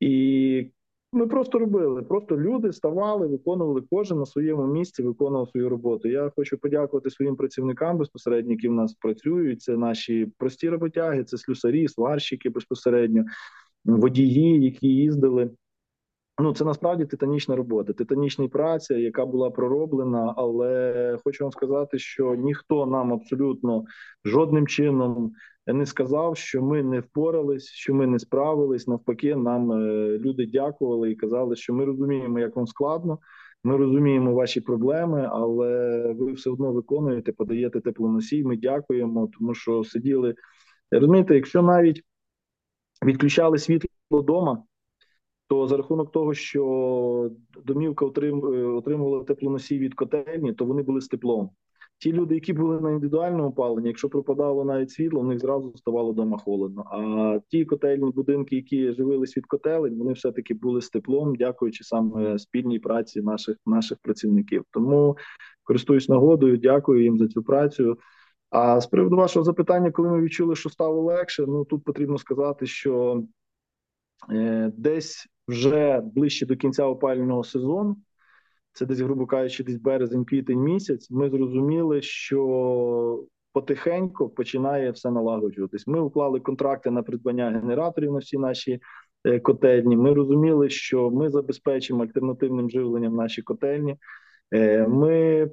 І 0.00 0.70
ми 1.12 1.26
просто 1.26 1.58
робили. 1.58 2.02
Просто 2.02 2.36
люди 2.36 2.72
ставали, 2.72 3.26
виконували 3.26 3.82
кожен 3.90 4.18
на 4.18 4.26
своєму 4.26 4.66
місці, 4.66 5.02
виконував 5.02 5.48
свою 5.48 5.68
роботу. 5.68 6.08
Я 6.08 6.32
хочу 6.36 6.58
подякувати 6.58 7.10
своїм 7.10 7.36
працівникам 7.36 7.98
безпосередньо, 7.98 8.52
які 8.52 8.68
в 8.68 8.72
нас 8.72 8.94
працюють. 8.94 9.62
Це 9.62 9.76
наші 9.76 10.32
прості 10.38 10.68
роботяги, 10.68 11.24
це 11.24 11.38
слюсарі, 11.38 11.88
сварщики 11.88 12.50
безпосередньо, 12.50 13.24
водії, 13.84 14.64
які 14.64 14.88
їздили. 14.88 15.50
Ну, 16.40 16.54
це 16.54 16.64
насправді 16.64 17.04
титанічна 17.04 17.56
робота, 17.56 17.92
титанічна 17.92 18.48
праця, 18.48 18.94
яка 18.94 19.26
була 19.26 19.50
пророблена. 19.50 20.34
Але 20.36 21.18
хочу 21.24 21.44
вам 21.44 21.52
сказати, 21.52 21.98
що 21.98 22.34
ніхто 22.34 22.86
нам 22.86 23.12
абсолютно 23.12 23.84
жодним 24.24 24.66
чином 24.66 25.32
не 25.72 25.86
сказав, 25.86 26.36
що 26.36 26.62
ми 26.62 26.82
не 26.82 27.00
впорались, 27.00 27.70
що 27.70 27.94
ми 27.94 28.06
не 28.06 28.18
справились. 28.18 28.88
Навпаки, 28.88 29.36
нам 29.36 29.72
е, 29.72 30.18
люди 30.18 30.46
дякували 30.46 31.10
і 31.10 31.16
казали, 31.16 31.56
що 31.56 31.74
ми 31.74 31.84
розуміємо, 31.84 32.38
як 32.38 32.56
вам 32.56 32.66
складно. 32.66 33.18
Ми 33.64 33.76
розуміємо 33.76 34.34
ваші 34.34 34.60
проблеми, 34.60 35.28
але 35.32 36.02
ви 36.12 36.32
все 36.32 36.50
одно 36.50 36.72
виконуєте, 36.72 37.32
подаєте 37.32 37.80
теплоносій. 37.80 38.44
Ми 38.44 38.56
дякуємо, 38.56 39.28
тому 39.38 39.54
що 39.54 39.84
сиділи. 39.84 40.34
Розумієте, 40.90 41.34
якщо 41.34 41.62
навіть 41.62 42.02
відключали 43.04 43.58
світло 43.58 43.88
вдома, 44.10 44.62
то 45.48 45.66
за 45.66 45.76
рахунок 45.76 46.12
того, 46.12 46.34
що 46.34 47.30
домівка 47.64 48.06
е, 48.06 48.08
отримувала 48.64 49.24
теплоносій 49.24 49.78
від 49.78 49.94
котельні, 49.94 50.52
то 50.52 50.64
вони 50.64 50.82
були 50.82 51.00
з 51.00 51.08
теплом. 51.08 51.50
Ті 51.98 52.12
люди, 52.12 52.34
які 52.34 52.52
були 52.52 52.80
на 52.80 52.90
індивідуальному 52.90 53.48
опаленні, 53.48 53.88
якщо 53.88 54.08
пропадало 54.08 54.64
навіть 54.64 54.90
світло, 54.90 55.20
в 55.20 55.24
них 55.24 55.38
зразу 55.38 55.72
ставало 55.76 56.12
вдома 56.12 56.38
холодно. 56.38 56.84
А 56.90 57.40
ті 57.48 57.64
котельні 57.64 58.10
будинки, 58.10 58.56
які 58.56 58.92
живились 58.92 59.36
від 59.36 59.46
котелень, 59.46 59.98
вони 59.98 60.12
все 60.12 60.32
таки 60.32 60.54
були 60.54 60.82
з 60.82 60.88
теплом, 60.88 61.34
дякуючи 61.34 61.84
саме 61.84 62.38
спільній 62.38 62.78
праці 62.78 63.22
наших 63.22 63.56
наших 63.66 63.98
працівників. 64.02 64.64
Тому 64.70 65.16
користуюсь 65.64 66.08
нагодою, 66.08 66.56
дякую 66.56 67.02
їм 67.02 67.18
за 67.18 67.28
цю 67.28 67.42
працю. 67.42 67.98
А 68.50 68.80
з 68.80 68.86
приводу 68.86 69.16
вашого 69.16 69.44
запитання, 69.44 69.90
коли 69.90 70.08
ми 70.08 70.22
відчули, 70.22 70.56
що 70.56 70.70
стало 70.70 71.02
легше, 71.02 71.44
ну 71.46 71.64
тут 71.64 71.84
потрібно 71.84 72.18
сказати, 72.18 72.66
що 72.66 73.22
е, 74.32 74.72
десь 74.76 75.26
вже 75.48 76.00
ближче 76.14 76.46
до 76.46 76.56
кінця 76.56 76.84
опалювального 76.84 77.44
сезону 77.44 77.96
це 78.78 78.86
десь, 78.86 79.00
грубо 79.00 79.26
кажучи, 79.26 79.64
десь 79.64 79.80
березень-квітень 79.80 80.58
місяць. 80.58 81.10
Ми 81.10 81.30
зрозуміли, 81.30 82.02
що 82.02 83.24
потихеньку 83.52 84.28
починає 84.28 84.90
все 84.90 85.10
налагоджуватись. 85.10 85.86
Ми 85.86 86.00
уклали 86.00 86.40
контракти 86.40 86.90
на 86.90 87.02
придбання 87.02 87.50
генераторів 87.50 88.12
на 88.12 88.18
всі 88.18 88.38
наші 88.38 88.80
е, 89.24 89.40
котельні. 89.40 89.96
Ми 89.96 90.14
розуміли, 90.14 90.70
що 90.70 91.10
ми 91.10 91.30
забезпечимо 91.30 92.02
альтернативним 92.02 92.70
живленням 92.70 93.16
наші 93.16 93.42
котельні. 93.42 93.96
Е, 94.54 94.88
ми 94.88 95.48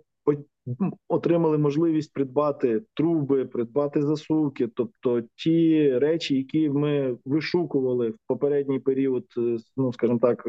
отримали 1.07 1.57
можливість 1.57 2.13
придбати 2.13 2.81
труби, 2.93 3.45
придбати 3.45 4.01
засувки, 4.01 4.67
тобто 4.67 5.21
ті 5.35 5.91
речі, 5.97 6.37
які 6.37 6.69
ми 6.69 7.17
вишукували 7.25 8.09
в 8.09 8.17
попередній 8.27 8.79
період, 8.79 9.25
е, 9.37 9.57
ну 9.77 9.93
скажімо 9.93 10.19
так, 10.21 10.47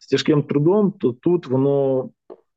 з 0.00 0.06
тяжким 0.06 0.42
трудом, 0.42 0.92
то 0.92 1.12
тут 1.12 1.46
воно 1.46 2.10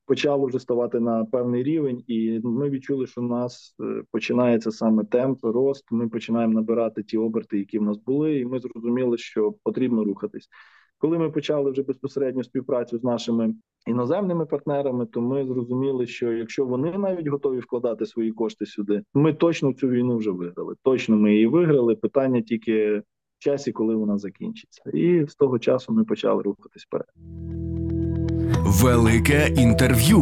почало 0.05 0.47
вже 0.47 0.59
ставати 0.59 0.99
на 0.99 1.25
певний 1.25 1.63
рівень, 1.63 2.03
і 2.07 2.39
ми 2.43 2.69
відчули, 2.69 3.07
що 3.07 3.21
в 3.21 3.23
нас 3.23 3.75
е, 3.81 4.03
починається 4.11 4.71
саме 4.71 5.03
темп, 5.03 5.39
рост. 5.43 5.85
Ми 5.91 6.09
починаємо 6.09 6.53
набирати 6.53 7.03
ті 7.03 7.17
оберти, 7.17 7.57
які 7.57 7.79
в 7.79 7.81
нас 7.81 7.97
були, 7.97 8.39
і 8.39 8.45
ми 8.45 8.59
зрозуміли, 8.59 9.17
що 9.17 9.53
потрібно 9.63 10.03
рухатись. 10.03 10.49
Коли 10.97 11.19
ми 11.19 11.31
почали 11.31 11.71
вже 11.71 11.83
безпосередньо 11.83 12.43
співпрацю 12.43 12.97
з 12.97 13.03
нашими 13.03 13.55
іноземними 13.87 14.45
партнерами, 14.45 15.05
то 15.05 15.21
ми 15.21 15.45
зрозуміли, 15.45 16.07
що 16.07 16.31
якщо 16.31 16.65
вони 16.65 16.97
навіть 16.97 17.27
готові 17.27 17.59
вкладати 17.59 18.05
свої 18.05 18.31
кошти 18.31 18.65
сюди, 18.65 19.03
ми 19.13 19.33
точно 19.33 19.73
цю 19.73 19.87
війну 19.87 20.17
вже 20.17 20.31
виграли. 20.31 20.75
Точно 20.83 21.17
ми 21.17 21.33
її 21.33 21.47
виграли. 21.47 21.95
Питання 21.95 22.41
тільки 22.41 23.01
часі, 23.43 23.71
коли 23.71 23.95
вона 23.95 24.17
закінчиться, 24.17 24.81
і 24.93 25.25
з 25.27 25.35
того 25.35 25.59
часу 25.59 25.93
ми 25.93 26.03
почали 26.03 26.43
рухатись 26.43 26.83
вперед. 26.83 27.07
Велике 28.65 29.47
інтерв'ю. 29.57 30.19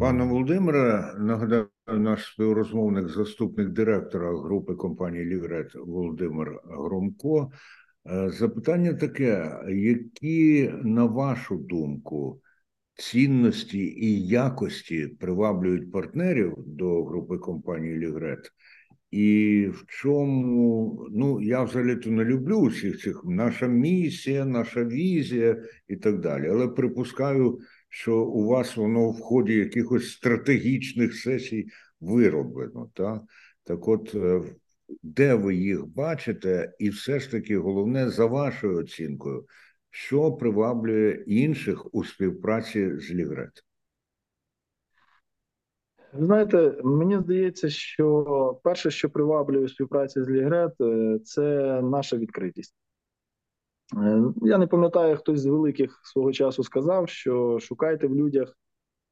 Пане 0.00 0.24
Володимире, 0.24 1.14
нагадаю, 1.18 1.68
наш 1.86 2.26
співрозмовник, 2.26 3.08
заступник 3.08 3.68
директора 3.68 4.40
групи 4.40 4.74
компанії 4.74 5.24
Лігрет 5.24 5.74
Володимир 5.74 6.60
Громко. 6.64 7.50
Е, 8.10 8.30
запитання 8.30 8.94
таке: 8.94 9.60
які, 9.68 10.72
на 10.82 11.04
вашу 11.04 11.56
думку, 11.56 12.40
цінності 12.94 13.78
і 13.78 14.26
якості 14.26 15.06
приваблюють 15.06 15.92
партнерів 15.92 16.54
до 16.58 17.04
групи 17.04 17.38
компанії 17.38 17.98
Лігрет? 17.98 18.52
І 19.10 19.66
в 19.72 19.84
чому, 19.86 21.06
ну 21.10 21.40
я 21.40 21.62
взагалі-то 21.62 22.10
не 22.10 22.24
люблю 22.24 22.56
усіх 22.56 22.98
цих 22.98 23.24
наша 23.24 23.66
місія, 23.66 24.44
наша 24.44 24.84
візія 24.84 25.62
і 25.88 25.96
так 25.96 26.20
далі. 26.20 26.48
Але 26.48 26.68
припускаю, 26.68 27.60
що 27.88 28.24
у 28.24 28.46
вас 28.46 28.76
воно 28.76 29.10
в 29.10 29.20
ході 29.20 29.54
якихось 29.54 30.12
стратегічних 30.12 31.14
сесій 31.14 31.66
вироблено. 32.00 32.90
Так, 32.94 33.22
так 33.64 33.88
от, 33.88 34.14
е, 34.14 34.42
де 35.02 35.34
ви 35.34 35.54
їх 35.54 35.86
бачите, 35.86 36.72
і 36.78 36.90
все 36.90 37.20
ж 37.20 37.30
таки 37.30 37.58
головне 37.58 38.10
за 38.10 38.26
вашою 38.26 38.78
оцінкою, 38.78 39.46
що 39.90 40.32
приваблює 40.32 41.24
інших 41.26 41.94
у 41.94 42.04
співпраці 42.04 42.96
з 42.98 43.10
Лігрет? 43.10 43.64
Знаєте, 46.14 46.76
мені 46.84 47.18
здається, 47.18 47.68
що 47.68 48.60
перше, 48.64 48.90
що 48.90 49.10
приваблює 49.10 49.68
співпраці 49.68 50.22
з 50.22 50.28
Лігрет, 50.28 50.80
е, 50.80 51.18
це 51.24 51.42
наша 51.82 52.16
відкритість. 52.16 52.74
Е, 53.96 54.22
я 54.42 54.58
не 54.58 54.66
пам'ятаю, 54.66 55.16
хтось 55.16 55.40
з 55.40 55.46
великих 55.46 56.00
свого 56.04 56.32
часу 56.32 56.64
сказав, 56.64 57.08
що 57.08 57.58
шукайте 57.60 58.06
в 58.06 58.14
людях 58.14 58.58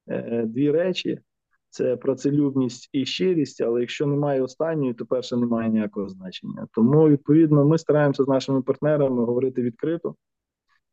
е, 0.09 0.45
дві 0.47 0.71
речі: 0.71 1.21
це 1.69 1.97
працелюбність 1.97 2.89
і 2.93 3.07
щирість, 3.07 3.61
але 3.61 3.81
якщо 3.81 4.07
немає 4.07 4.43
останньої, 4.43 4.95
то 4.95 5.07
перше 5.07 5.37
немає 5.37 5.71
ніякого 5.71 6.09
значення. 6.09 6.67
Тому, 6.73 7.09
відповідно, 7.09 7.65
ми 7.65 7.79
стараємося 7.79 8.25
з 8.25 8.29
нашими 8.29 8.63
партнерами 8.63 9.25
говорити 9.25 9.63
відкрито 9.63 10.15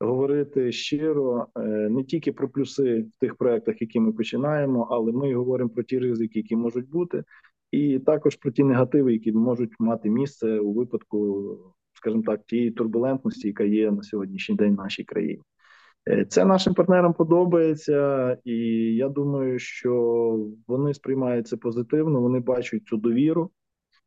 говорити 0.06 0.72
щиро 0.72 1.48
е, 1.58 1.62
не 1.90 2.04
тільки 2.04 2.32
про 2.32 2.50
плюси 2.50 3.02
в 3.02 3.20
тих 3.20 3.36
проектах, 3.36 3.82
які 3.82 4.00
ми 4.00 4.14
починаємо, 4.14 4.88
але 4.92 5.12
ми 5.12 5.36
говоримо 5.36 5.70
про 5.70 5.84
ті 5.84 6.00
ризики, 6.00 6.40
які 6.40 6.56
можуть 6.56 6.90
бути, 6.90 7.24
і 7.72 8.00
також 8.00 8.36
про 8.36 8.52
ті 8.52 8.64
негативи, 8.64 9.14
які 9.14 9.32
можуть 9.32 9.72
мати 9.80 10.10
місце 10.10 10.60
у 10.60 10.74
випадку, 10.74 11.58
скажімо 11.94 12.24
так, 12.26 12.46
тієї 12.46 12.72
турбулентності, 12.72 13.48
яка 13.48 13.64
є 13.64 13.92
на 13.92 14.04
сьогоднішній 14.04 14.56
день 14.56 14.76
в 14.76 14.78
нашій 14.78 15.04
країні. 15.04 15.42
Е, 16.10 16.26
це 16.26 16.46
нашим 16.46 16.74
партнерам 16.74 17.14
подобається, 17.14 18.38
і 18.44 18.56
я 18.96 19.10
думаю, 19.10 19.60
що 19.60 19.94
вони 20.68 20.94
сприймаються 20.94 21.58
позитивно. 21.58 22.22
Вони 22.22 22.40
бачать 22.40 22.86
цю 22.86 22.98
довіру, 22.98 23.50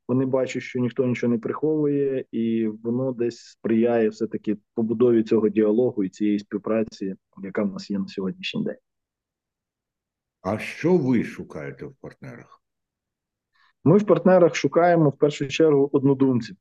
вони 0.08 0.26
бачать, 0.26 0.62
що 0.62 0.78
ніхто 0.78 1.06
нічого 1.06 1.32
не 1.32 1.38
приховує, 1.38 2.24
і 2.32 2.66
воно 2.66 3.12
десь 3.12 3.38
сприяє 3.38 4.08
все 4.08 4.26
таки 4.26 4.56
побудові 4.74 5.22
цього 5.22 5.48
діалогу 5.48 6.04
і 6.04 6.08
цієї 6.08 6.38
співпраці, 6.38 7.14
яка 7.42 7.62
в 7.62 7.72
нас 7.72 7.90
є 7.90 7.98
на 7.98 8.08
сьогоднішній 8.08 8.64
день. 8.64 8.76
А 10.42 10.58
що 10.58 10.96
ви 10.96 11.24
шукаєте 11.24 11.86
в 11.86 11.94
партнерах? 12.00 12.62
Ми 13.84 13.98
в 13.98 14.06
партнерах 14.06 14.54
шукаємо 14.54 15.08
в 15.10 15.18
першу 15.18 15.48
чергу 15.48 15.90
однодумців. 15.92 16.56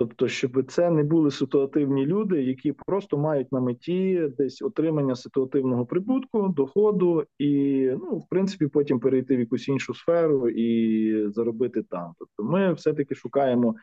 Тобто, 0.00 0.28
щоб 0.28 0.70
це 0.70 0.90
не 0.90 1.02
були 1.02 1.30
ситуативні 1.30 2.06
люди, 2.06 2.42
які 2.42 2.72
просто 2.72 3.18
мають 3.18 3.52
на 3.52 3.60
меті 3.60 4.28
десь 4.38 4.62
отримання 4.62 5.16
ситуативного 5.16 5.86
прибутку, 5.86 6.48
доходу, 6.48 7.24
і 7.38 7.80
ну, 7.90 8.18
в 8.18 8.28
принципі, 8.28 8.66
потім 8.66 9.00
перейти 9.00 9.36
в 9.36 9.40
якусь 9.40 9.68
іншу 9.68 9.94
сферу 9.94 10.48
і 10.48 11.30
заробити 11.30 11.82
там. 11.82 12.12
Тобто, 12.18 12.52
ми 12.52 12.72
все-таки 12.72 13.14
шукаємо 13.14 13.74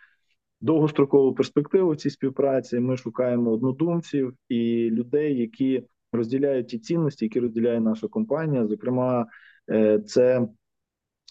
довгострокову 0.62 1.34
перспективу 1.34 1.92
в 1.92 1.98
цій 1.98 2.10
співпраці. 2.10 2.80
Ми 2.80 2.98
шукаємо 2.98 3.52
однодумців 3.52 4.34
і 4.50 4.90
людей, 4.92 5.38
які 5.38 5.84
розділяють 6.14 6.68
ті 6.68 6.80
цінності, 6.80 7.26
які 7.26 7.40
розділяє 7.40 7.80
наша 7.80 8.08
компанія. 8.08 8.68
Зокрема, 8.68 9.26
е, 9.70 10.00
це 10.00 10.48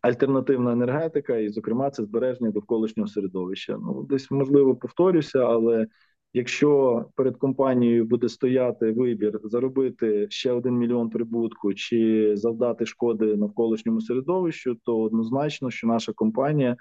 альтернативна 0.03 0.73
енергетика, 0.73 1.37
і, 1.37 1.49
зокрема, 1.49 1.91
це 1.91 2.03
збереження 2.03 2.51
довколишнього 2.51 3.09
середовища. 3.09 3.79
Ну 3.81 4.07
десь 4.11 4.31
можливо 4.31 4.77
повторюся, 4.77 5.39
але 5.39 5.87
якщо 6.33 7.05
перед 7.17 7.37
компанією 7.37 8.05
буде 8.05 8.29
стояти 8.29 8.93
вибір 8.93 9.41
заробити 9.45 10.27
ще 10.31 10.53
один 10.53 10.75
мільйон 10.75 11.11
прибутку 11.11 11.75
чи 11.75 12.33
завдати 12.37 12.87
шкоди 12.87 13.37
навколишньому 13.37 14.01
середовищу, 14.01 14.77
то 14.85 15.01
однозначно, 15.01 15.71
що 15.71 15.87
наша 15.87 16.13
компанія. 16.13 16.77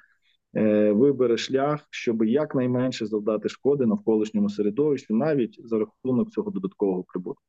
Е, 0.58 0.91
вибере 0.91 1.38
шлях, 1.38 1.88
щоб 1.89 2.23
якнайменше 2.23 3.06
завдати 3.06 3.49
шкоди 3.49 3.86
навколишньому 3.86 4.49
середовищу, 4.49 5.15
навіть 5.15 5.60
за 5.63 5.80
рахунок 5.80 6.32
цього 6.32 6.51
додаткового 6.51 7.04
прибутку. 7.04 7.43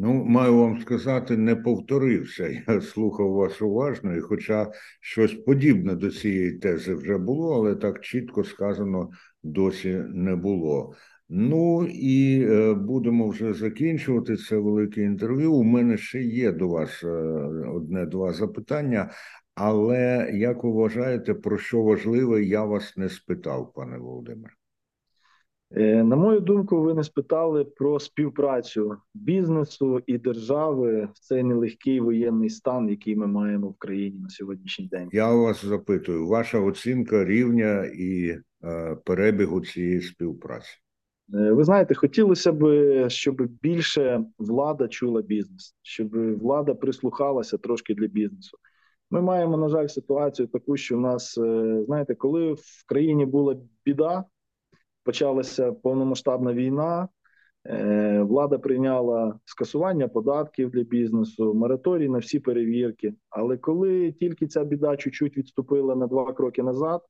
Ну, 0.00 0.24
маю 0.24 0.56
вам 0.56 0.80
сказати, 0.80 1.36
не 1.36 1.56
повторився. 1.56 2.48
Я 2.68 2.80
слухав 2.80 3.32
вас 3.32 3.62
уважно, 3.62 4.16
і 4.16 4.20
хоча 4.20 4.72
щось 5.00 5.34
подібне 5.34 5.94
до 5.94 6.10
цієї 6.10 6.52
тези 6.52 6.94
вже 6.94 7.18
було, 7.18 7.54
але 7.54 7.76
так 7.76 8.00
чітко 8.00 8.44
сказано 8.44 9.10
досі 9.42 10.02
не 10.08 10.36
було. 10.36 10.94
Ну 11.28 11.86
і 11.86 12.46
е, 12.48 12.74
будемо 12.74 13.28
вже 13.28 13.52
закінчувати 13.52 14.36
це 14.36 14.56
велике 14.56 15.02
інтерв'ю. 15.02 15.52
У 15.54 15.64
мене 15.64 15.96
ще 15.96 16.22
є 16.22 16.52
до 16.52 16.68
вас 16.68 17.04
е, 17.04 17.08
одне-два 17.68 18.32
запитання. 18.32 19.10
Але 19.54 20.30
як 20.34 20.64
ви 20.64 20.70
вважаєте, 20.70 21.34
про 21.34 21.58
що 21.58 21.82
важливе, 21.82 22.44
я 22.44 22.64
вас 22.64 22.96
не 22.96 23.08
спитав, 23.08 23.72
пане 23.74 23.98
Володимире? 23.98 24.57
Е, 25.76 26.04
на 26.04 26.16
мою 26.16 26.40
думку, 26.40 26.82
ви 26.82 26.94
не 26.94 27.04
спитали 27.04 27.64
про 27.64 28.00
співпрацю 28.00 28.96
бізнесу 29.14 30.00
і 30.06 30.18
держави 30.18 31.08
в 31.14 31.18
цей 31.18 31.42
нелегкий 31.42 32.00
воєнний 32.00 32.50
стан, 32.50 32.88
який 32.88 33.16
ми 33.16 33.26
маємо 33.26 33.68
в 33.68 33.74
країні 33.78 34.18
на 34.20 34.28
сьогоднішній 34.28 34.86
день. 34.86 35.08
Я 35.12 35.34
вас 35.34 35.64
запитую, 35.64 36.26
ваша 36.26 36.60
оцінка 36.60 37.24
рівня 37.24 37.84
і 37.84 38.38
е, 38.64 38.96
перебігу 39.04 39.60
цієї 39.60 40.00
співпраці. 40.00 40.78
Е, 41.34 41.52
ви 41.52 41.64
знаєте, 41.64 41.94
хотілося 41.94 42.52
б, 42.52 43.10
щоб 43.10 43.42
більше 43.62 44.24
влада 44.38 44.88
чула 44.88 45.22
бізнес, 45.22 45.76
щоб 45.82 46.38
влада 46.38 46.74
прислухалася 46.74 47.58
трошки 47.58 47.94
для 47.94 48.06
бізнесу. 48.06 48.58
Ми 49.10 49.22
маємо, 49.22 49.56
на 49.56 49.68
жаль, 49.68 49.86
ситуацію 49.86 50.48
таку, 50.48 50.76
що 50.76 50.96
в 50.96 51.00
нас, 51.00 51.38
е, 51.38 51.82
знаєте, 51.86 52.14
коли 52.14 52.52
в 52.52 52.86
країні 52.86 53.26
була 53.26 53.56
біда, 53.84 54.24
почалася 55.08 55.72
повномасштабна 55.72 56.52
війна. 56.52 57.08
Е, 57.66 58.22
влада 58.22 58.58
прийняла 58.58 59.38
скасування 59.44 60.08
податків 60.08 60.70
для 60.70 60.82
бізнесу, 60.82 61.54
мораторій 61.54 62.08
на 62.08 62.18
всі 62.18 62.40
перевірки. 62.40 63.14
Але 63.30 63.56
коли 63.56 64.12
тільки 64.12 64.46
ця 64.46 64.64
біда 64.64 64.96
чуть-чуть 64.96 65.36
відступила 65.36 65.94
на 65.94 66.06
два 66.06 66.32
кроки 66.32 66.62
назад, 66.62 67.02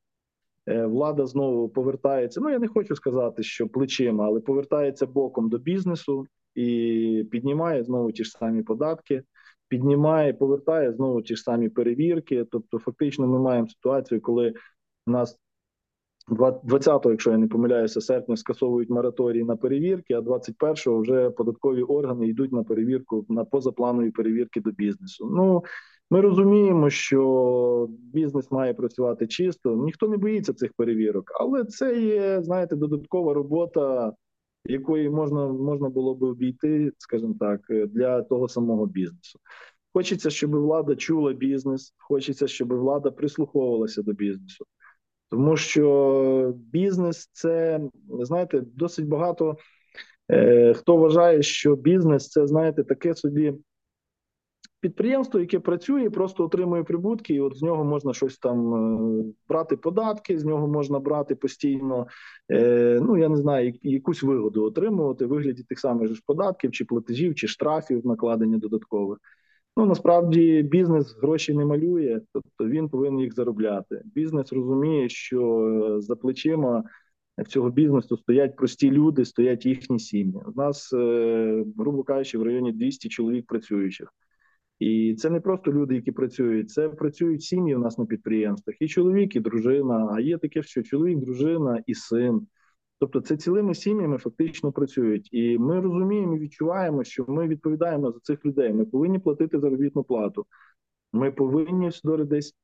е, 0.67 0.87
влада 0.87 1.27
знову 1.27 1.69
повертається. 1.69 2.41
Ну 2.41 2.51
я 2.51 2.59
не 2.59 2.69
хочу 2.69 2.97
сказати, 2.97 3.43
що 3.43 3.69
плечима, 3.69 4.27
але 4.27 4.41
повертається 4.41 5.07
боком 5.07 5.49
до 5.49 5.59
бізнесу 5.59 6.27
і 6.55 7.27
піднімає 7.31 7.85
знову 7.85 8.13
ті 8.13 8.25
ж 8.25 8.31
самі 8.31 8.63
податки, 8.63 9.23
піднімає, 9.69 10.35
повертає 10.35 10.93
знову 10.93 11.23
ті 11.23 11.37
ж 11.37 11.43
самі 11.43 11.69
перевірки. 11.69 12.45
Тобто, 12.51 12.79
фактично, 12.79 13.27
ми 13.27 13.39
маємо 13.39 13.69
ситуацію, 13.69 14.21
коли 14.21 14.55
у 15.07 15.11
нас 15.11 15.39
20-го, 16.31 17.11
якщо 17.11 17.31
я 17.31 17.39
не 17.39 17.47
помиляюся, 17.49 18.01
серпня 18.01 18.37
скасовують 18.37 18.91
мораторій 18.91 19.45
на 19.45 19.57
перевірки, 19.57 20.15
а 20.15 20.21
21-го 20.21 21.01
вже 21.01 21.31
податкові 21.31 21.83
органи 21.83 22.29
йдуть 22.29 22.53
на 22.53 22.65
перевірку 22.65 23.27
на 23.29 23.45
позапланові 23.45 24.11
перевірки 24.11 24.61
до 24.61 24.71
бізнесу. 24.71 25.31
Ну 25.33 25.65
ми 26.11 26.21
розуміємо, 26.21 26.91
що 26.91 27.89
бізнес 27.91 28.51
має 28.51 28.75
працювати 28.75 29.27
чисто. 29.27 29.77
Ніхто 29.77 30.09
не 30.09 30.17
боїться 30.17 30.53
цих 30.53 30.73
перевірок, 30.77 31.33
але 31.41 31.65
це 31.65 32.01
є, 32.01 32.43
знаєте, 32.43 32.77
додаткова 32.77 33.35
робота, 33.35 34.13
якої 34.65 35.11
можна 35.11 35.49
можна 35.49 35.89
було 35.89 36.15
би 36.15 36.29
обійти, 36.29 36.93
скажімо 36.99 37.35
так, 37.41 37.61
для 37.69 38.23
того 38.23 38.49
самого 38.49 38.87
бізнесу. 38.87 39.39
Хочеться, 39.93 40.31
щоб 40.31 40.51
влада 40.51 40.97
чула 40.97 41.33
бізнес, 41.33 41.95
хочеться, 41.99 42.47
щоб 42.47 42.73
влада 42.73 43.11
прислуховувалася 43.11 44.03
до 44.03 44.13
бізнесу. 44.13 44.65
Тому 45.31 45.57
що 45.57 46.55
бізнес 46.57 47.31
це 47.33 47.81
знаєте, 48.21 48.63
досить 48.75 49.09
багато 49.09 49.57
е, 50.31 50.75
хто 50.75 50.97
вважає, 50.97 51.43
що 51.43 51.77
бізнес 51.77 52.29
це 52.29 52.47
знаєте 52.47 52.85
таке 52.85 53.15
собі 53.15 53.55
підприємство, 54.81 55.41
яке 55.41 55.61
працює, 55.61 56.11
просто 56.11 56.45
отримує 56.45 56.85
прибутки, 56.85 57.35
і 57.35 57.41
от 57.41 57.57
з 57.57 57.63
нього 57.63 57.85
можна 57.85 58.15
щось 58.15 58.39
там 58.39 58.75
е, 58.75 59.25
брати 59.49 59.77
податки, 59.77 60.39
з 60.39 60.45
нього 60.45 60.69
можна 60.69 60.99
брати 60.99 61.35
постійно. 61.35 62.07
Е, 62.51 63.01
ну 63.03 63.17
я 63.17 63.29
не 63.29 63.37
знаю, 63.37 63.75
якусь 63.83 64.23
вигоду 64.23 64.65
отримувати 64.65 65.27
в 65.27 65.29
вигляді 65.29 65.63
тих 65.63 65.79
самих 65.79 66.15
ж 66.15 66.23
податків, 66.27 66.73
чи 66.73 66.85
платежів, 66.85 67.35
чи 67.35 67.49
штрафів, 67.49 68.07
накладення 68.07 68.59
додаткових. 68.59 69.19
Ну 69.79 69.87
насправді 69.87 70.63
бізнес 70.63 71.17
гроші 71.23 71.55
не 71.55 71.65
малює, 71.65 72.21
тобто 72.33 72.67
він 72.67 72.89
повинен 72.89 73.21
їх 73.21 73.35
заробляти. 73.35 74.03
Бізнес 74.05 74.53
розуміє, 74.53 75.09
що 75.09 75.61
е, 75.61 76.01
за 76.01 76.17
плечима 76.17 76.85
цього 77.49 77.71
бізнесу 77.71 78.17
стоять 78.17 78.57
прості 78.57 78.91
люди, 78.91 79.25
стоять 79.25 79.67
їхні 79.67 79.99
сім'ї. 79.99 80.43
У 80.47 80.61
нас, 80.61 80.93
е, 80.93 81.65
грубо 81.79 82.03
кажучи, 82.03 82.39
в 82.39 82.43
районі 82.43 82.73
200 82.73 83.09
чоловік 83.09 83.47
працюючих. 83.47 84.15
І 84.79 85.15
це 85.19 85.31
не 85.31 85.41
просто 85.41 85.73
люди, 85.73 85.95
які 85.95 86.13
працюють, 86.13 86.71
це 86.71 86.89
працюють 86.89 87.43
сім'ї 87.43 87.77
у 87.77 87.79
нас 87.79 87.99
на 87.99 88.07
підприємствах. 88.07 88.77
І 88.81 88.89
чоловік, 88.89 89.37
і 89.37 89.41
дружина. 89.41 90.11
А 90.13 90.21
є 90.21 90.39
таке, 90.39 90.63
що 90.63 90.83
чоловік, 90.83 91.19
дружина 91.19 91.83
і 91.87 91.95
син. 91.95 92.47
Тобто 93.01 93.21
це 93.21 93.37
цілими 93.37 93.75
сім'ями 93.75 94.19
фактично 94.19 94.73
працюють, 94.73 95.29
і 95.33 95.59
ми 95.59 95.81
розуміємо, 95.81 96.37
і 96.37 96.39
відчуваємо, 96.39 97.05
що 97.05 97.25
ми 97.29 97.49
відповідаємо 97.49 98.13
за 98.13 98.19
цих 98.21 98.47
людей. 98.47 98.73
Ми 98.73 98.85
повинні 98.85 99.19
платити 99.19 99.61
заробітну 99.61 100.05
плату. 100.05 100.47
Ми 101.13 101.33
повинні 101.33 101.91
десь 102.05 102.55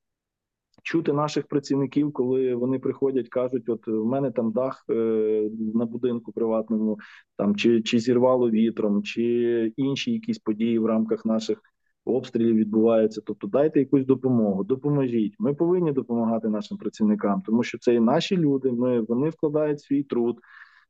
чути 0.82 1.12
наших 1.12 1.46
працівників, 1.46 2.12
коли 2.12 2.54
вони 2.54 2.78
приходять, 2.78 3.28
кажуть: 3.28 3.68
от 3.68 3.86
в 3.86 4.04
мене 4.04 4.30
там 4.30 4.52
дах 4.52 4.84
е, 4.90 5.50
на 5.74 5.86
будинку 5.86 6.32
приватному, 6.32 6.98
там 7.36 7.56
чи, 7.56 7.82
чи 7.82 7.98
зірвало 7.98 8.50
вітром, 8.50 9.02
чи 9.02 9.72
інші 9.76 10.12
якісь 10.12 10.38
події 10.38 10.78
в 10.78 10.86
рамках 10.86 11.24
наших 11.24 11.58
обстрілів 12.04 12.56
відбуваються. 12.56 13.20
Тобто, 13.26 13.46
дайте 13.46 13.80
якусь 13.80 14.06
допомогу, 14.06 14.64
допоможіть. 14.64 15.34
Ми 15.38 15.54
повинні 15.54 15.92
допомагати 15.92 16.48
нашим 16.48 16.78
працівникам, 16.78 17.42
тому 17.46 17.62
що 17.62 17.78
це 17.78 17.94
і 17.94 18.00
наші 18.00 18.36
люди. 18.36 18.72
Ми 18.72 19.00
вони 19.00 19.28
вкладають 19.28 19.80
свій 19.80 20.02
труд. 20.02 20.38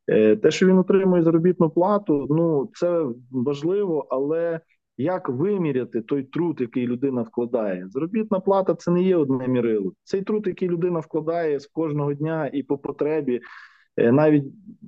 Е, 0.07 0.37
те, 0.37 0.51
що 0.51 0.67
він 0.67 0.79
отримує 0.79 1.23
заробітну 1.23 1.71
плату, 1.71 2.27
ну 2.31 2.71
це 2.75 3.07
важливо, 3.31 4.07
але 4.11 4.61
як 4.99 5.29
виміряти 5.29 6.01
той 6.01 6.23
труд, 6.23 6.61
який 6.61 6.87
людина 6.87 7.23
вкладає? 7.23 7.89
Заробітна 7.89 8.41
плата 8.41 8.75
це 8.75 8.91
не 8.91 9.03
є 9.03 9.17
одне 9.17 9.49
мірило. 9.49 9.93
Цей 10.05 10.23
труд, 10.23 10.47
який 10.47 10.69
людина 10.69 11.01
вкладає 11.01 11.61
з 11.61 11.67
кожного 11.67 12.15
дня 12.15 12.51
і 12.53 12.63
по 12.63 12.79
потребі, 12.79 13.41
е, 13.97 14.13
навіть 14.13 14.45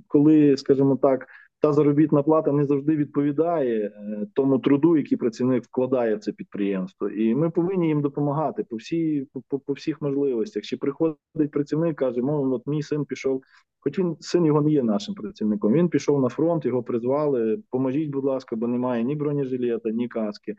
коли, 0.09 0.57
скажімо 0.57 0.97
так 0.97 1.27
та 1.61 1.73
заробітна 1.73 2.23
плата 2.23 2.53
не 2.53 2.65
завжди 2.65 2.97
відповідає 2.97 3.87
е, 3.87 4.27
тому 4.35 4.59
труду, 4.59 4.97
який 4.97 5.19
працівник 5.19 5.65
вкладає 5.65 6.17
в 6.17 6.21
це 6.21 6.33
підприємство, 6.33 7.09
і 7.09 7.35
ми 7.35 7.51
повинні 7.51 7.89
їм 7.89 8.03
допомагати 8.03 8.65
по 8.65 8.77
всі 8.77 9.29
по, 9.49 9.59
по 9.59 9.73
всіх 9.73 10.03
можливостях. 10.03 10.63
Чи 10.63 10.77
приходить 10.77 11.51
працівник, 11.53 11.97
каже, 11.97 12.23
мов, 12.23 12.53
от 12.53 12.67
мій 12.67 12.83
син 12.83 13.05
пішов, 13.05 13.43
хоч 13.81 13.99
він 13.99 14.17
син 14.21 14.45
його 14.45 14.63
не 14.63 14.71
є 14.71 14.83
нашим 14.83 15.15
працівником. 15.15 15.73
Він 15.73 15.89
пішов 15.89 16.21
на 16.21 16.29
фронт, 16.29 16.65
його 16.65 16.83
призвали. 16.83 17.59
Поможіть, 17.71 18.11
будь 18.11 18.25
ласка, 18.25 18.57
бо 18.57 18.67
немає 18.67 19.05
ні 19.05 19.17
бронежилета, 19.17 19.91
ні 19.91 20.09
каски. 20.09 20.55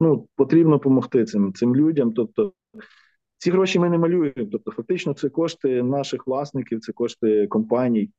Ну 0.00 0.28
потрібно 0.36 0.72
допомогти 0.72 1.24
цим 1.24 1.52
цим 1.52 1.76
людям. 1.76 2.12
Тобто 2.12 2.52
ці 3.38 3.50
гроші 3.50 3.78
ми 3.78 3.90
не 3.90 3.98
малюємо. 3.98 4.48
Тобто, 4.52 4.70
фактично, 4.70 5.14
це 5.14 5.28
кошти 5.28 5.82
наших 5.82 6.26
власників, 6.26 6.80
це 6.80 6.92
кошти 6.92 7.46
компаній. 7.46 8.10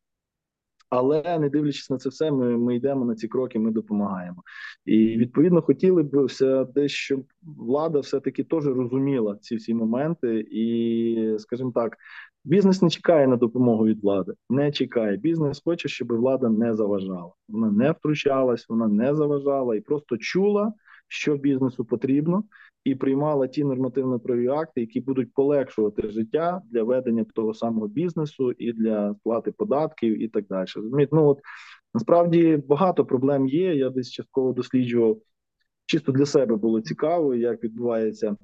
Але 0.91 1.39
не 1.39 1.49
дивлячись 1.49 1.89
на 1.89 1.97
це 1.97 2.09
все, 2.09 2.31
ми 2.31 2.57
ми 2.57 2.75
йдемо 2.75 3.05
на 3.05 3.15
ці 3.15 3.27
кроки, 3.27 3.59
ми 3.59 3.71
допомагаємо. 3.71 4.43
І 4.85 4.97
відповідно 4.97 5.61
хотіли 5.61 6.03
б 6.03 6.23
все 6.23 6.65
десь, 6.75 6.91
щоб 6.91 7.23
влада 7.41 7.99
все-таки 7.99 8.43
теж 8.43 8.65
розуміла 8.65 9.37
ці 9.41 9.55
всі 9.55 9.73
моменти, 9.73 10.39
і, 10.51 11.35
скажімо 11.39 11.71
так, 11.75 11.97
бізнес 12.43 12.81
не 12.81 12.89
чекає 12.89 13.27
на 13.27 13.35
допомогу 13.35 13.85
від 13.85 14.03
влади, 14.03 14.33
не 14.49 14.71
чекає. 14.71 15.17
Бізнес 15.17 15.61
хоче, 15.65 15.89
щоб 15.89 16.13
влада 16.13 16.49
не 16.49 16.73
заважала. 16.73 17.31
Вона 17.49 17.71
не 17.71 17.91
втручалась, 17.91 18.69
вона 18.69 18.87
не 18.87 19.15
заважала 19.15 19.75
і 19.75 19.81
просто 19.81 20.17
чула, 20.17 20.73
що 21.11 21.37
бізнесу 21.37 21.85
потрібно 21.85 22.43
і 22.83 22.95
приймала 22.95 23.47
ті 23.47 23.63
нормативно-праві 23.63 24.47
акти, 24.47 24.81
які 24.81 25.01
будуть 25.01 25.33
полегшувати 25.33 26.09
життя 26.09 26.61
для 26.65 26.83
ведення 26.83 27.25
того 27.35 27.53
самого 27.53 27.87
бізнесу 27.87 28.51
і 28.51 28.73
для 28.73 29.15
сплати 29.15 29.51
податків, 29.51 30.21
і 30.21 30.27
так 30.27 30.45
далі. 30.47 30.67
Ну 31.11 31.27
от 31.27 31.39
насправді 31.93 32.63
багато 32.67 33.05
проблем 33.05 33.47
є. 33.47 33.75
Я 33.75 33.89
десь 33.89 34.11
частково 34.11 34.53
досліджував. 34.53 35.17
Чисто 35.85 36.11
для 36.11 36.25
себе 36.25 36.55
було 36.55 36.81
цікаво, 36.81 37.35
як 37.35 37.63
відбувається 37.63 38.35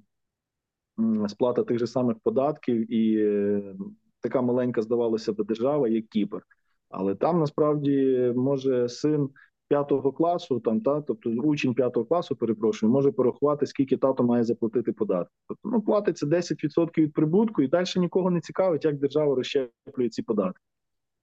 сплата 1.27 1.63
тих 1.63 1.80
же 1.80 1.88
самих 1.88 2.17
податків, 2.23 2.93
і 2.93 3.17
е, 3.17 3.75
така 4.19 4.41
маленька 4.41 4.82
здавалося 4.82 5.34
б 5.34 5.45
держава, 5.45 5.88
як 5.88 6.08
Кіпр. 6.08 6.41
Але 6.89 7.15
там 7.15 7.39
насправді 7.39 8.32
може 8.36 8.89
син 8.89 9.30
п'ятого 9.67 10.12
класу, 10.12 10.60
там 10.60 10.82
та 10.82 11.01
тобто 11.01 11.30
учень 11.30 11.73
п'ятого 11.73 12.06
класу, 12.06 12.36
перепрошую, 12.36 12.91
може 12.91 13.12
порахувати, 13.12 13.65
скільки 13.65 13.97
тато 13.97 14.23
має 14.23 14.43
заплатити 14.43 14.91
податки. 14.91 15.34
Тобто 15.47 15.69
ну 15.69 15.82
платиться 15.82 16.25
10% 16.25 17.01
від 17.01 17.13
прибутку, 17.13 17.62
і 17.62 17.67
далі 17.67 17.86
нікого 17.97 18.32
не 18.32 18.41
цікавить, 18.41 18.86
як 18.86 18.99
держава 18.99 19.36
розщеплює 19.36 20.10
ці 20.10 20.21
податки. 20.21 20.62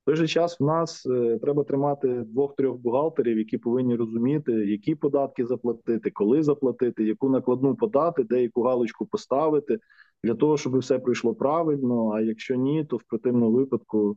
В 0.02 0.06
той 0.06 0.16
же 0.16 0.28
час 0.28 0.60
в 0.60 0.64
нас 0.64 1.06
е, 1.06 1.38
треба 1.42 1.64
тримати 1.64 2.08
двох-трьох 2.08 2.76
бухгалтерів, 2.76 3.38
які 3.38 3.58
повинні 3.58 3.96
розуміти, 3.96 4.52
які 4.52 4.94
податки 4.94 5.46
заплатити, 5.46 6.10
коли 6.10 6.42
заплатити, 6.42 7.04
яку 7.04 7.28
накладну 7.28 7.74
подати, 7.74 8.24
де 8.24 8.42
яку 8.42 8.62
галочку 8.62 9.06
поставити 9.06 9.78
для 10.24 10.34
того, 10.34 10.56
щоб 10.56 10.78
все 10.78 10.98
пройшло 10.98 11.34
правильно. 11.34 12.10
А 12.10 12.20
якщо 12.20 12.54
ні, 12.54 12.84
то 12.84 12.96
в 12.96 13.02
противному 13.02 13.52
випадку 13.52 14.16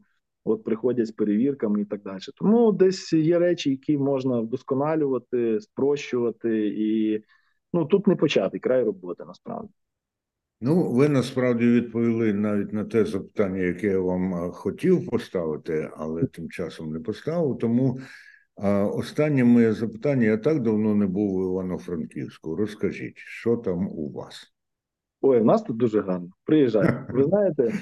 от 0.49 0.63
приходять 0.63 1.07
з 1.07 1.11
перевірками 1.11 1.81
і 1.81 1.85
так 1.85 2.01
далі. 2.01 2.19
Тому 2.35 2.71
десь 2.71 3.13
є 3.13 3.39
речі, 3.39 3.69
які 3.69 3.97
можна 3.97 4.39
вдосконалювати, 4.39 5.61
спрощувати, 5.61 6.67
і 6.67 7.23
ну 7.73 7.85
тут 7.85 8.07
не 8.07 8.15
почати 8.15 8.59
край 8.59 8.83
роботи 8.83 9.23
насправді. 9.27 9.69
Ну, 10.61 10.91
ви 10.91 11.09
насправді 11.09 11.67
відповіли 11.67 12.33
навіть 12.33 12.73
на 12.73 12.85
те 12.85 13.05
запитання, 13.05 13.59
яке 13.59 13.87
я 13.87 13.99
вам 13.99 14.33
е, 14.33 14.51
хотів 14.51 15.05
поставити, 15.09 15.89
але 15.97 16.23
тим 16.23 16.49
часом 16.49 16.93
не 16.93 16.99
поставив. 16.99 17.57
Тому 17.57 17.99
а, 18.55 18.85
останнє 18.85 19.43
моє 19.43 19.73
запитання: 19.73 20.25
я 20.25 20.37
так 20.37 20.61
давно 20.61 20.95
не 20.95 21.07
був 21.07 21.35
у 21.35 21.51
Івано-Франківську. 21.51 22.55
Розкажіть, 22.55 23.17
що 23.17 23.57
там 23.57 23.87
у 23.87 24.11
вас? 24.11 24.53
Ой, 25.21 25.39
в 25.39 25.45
нас 25.45 25.63
тут 25.63 25.77
дуже 25.77 26.01
гарно. 26.01 26.29
Приїжджай. 26.45 27.05
Ви 27.09 27.23
знаєте, 27.23 27.63
Е, 27.63 27.73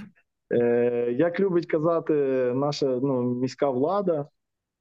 Як 1.11 1.39
любить 1.39 1.65
казати 1.65 2.13
наша 2.55 2.99
ну, 3.03 3.21
міська 3.21 3.69
влада, 3.69 4.27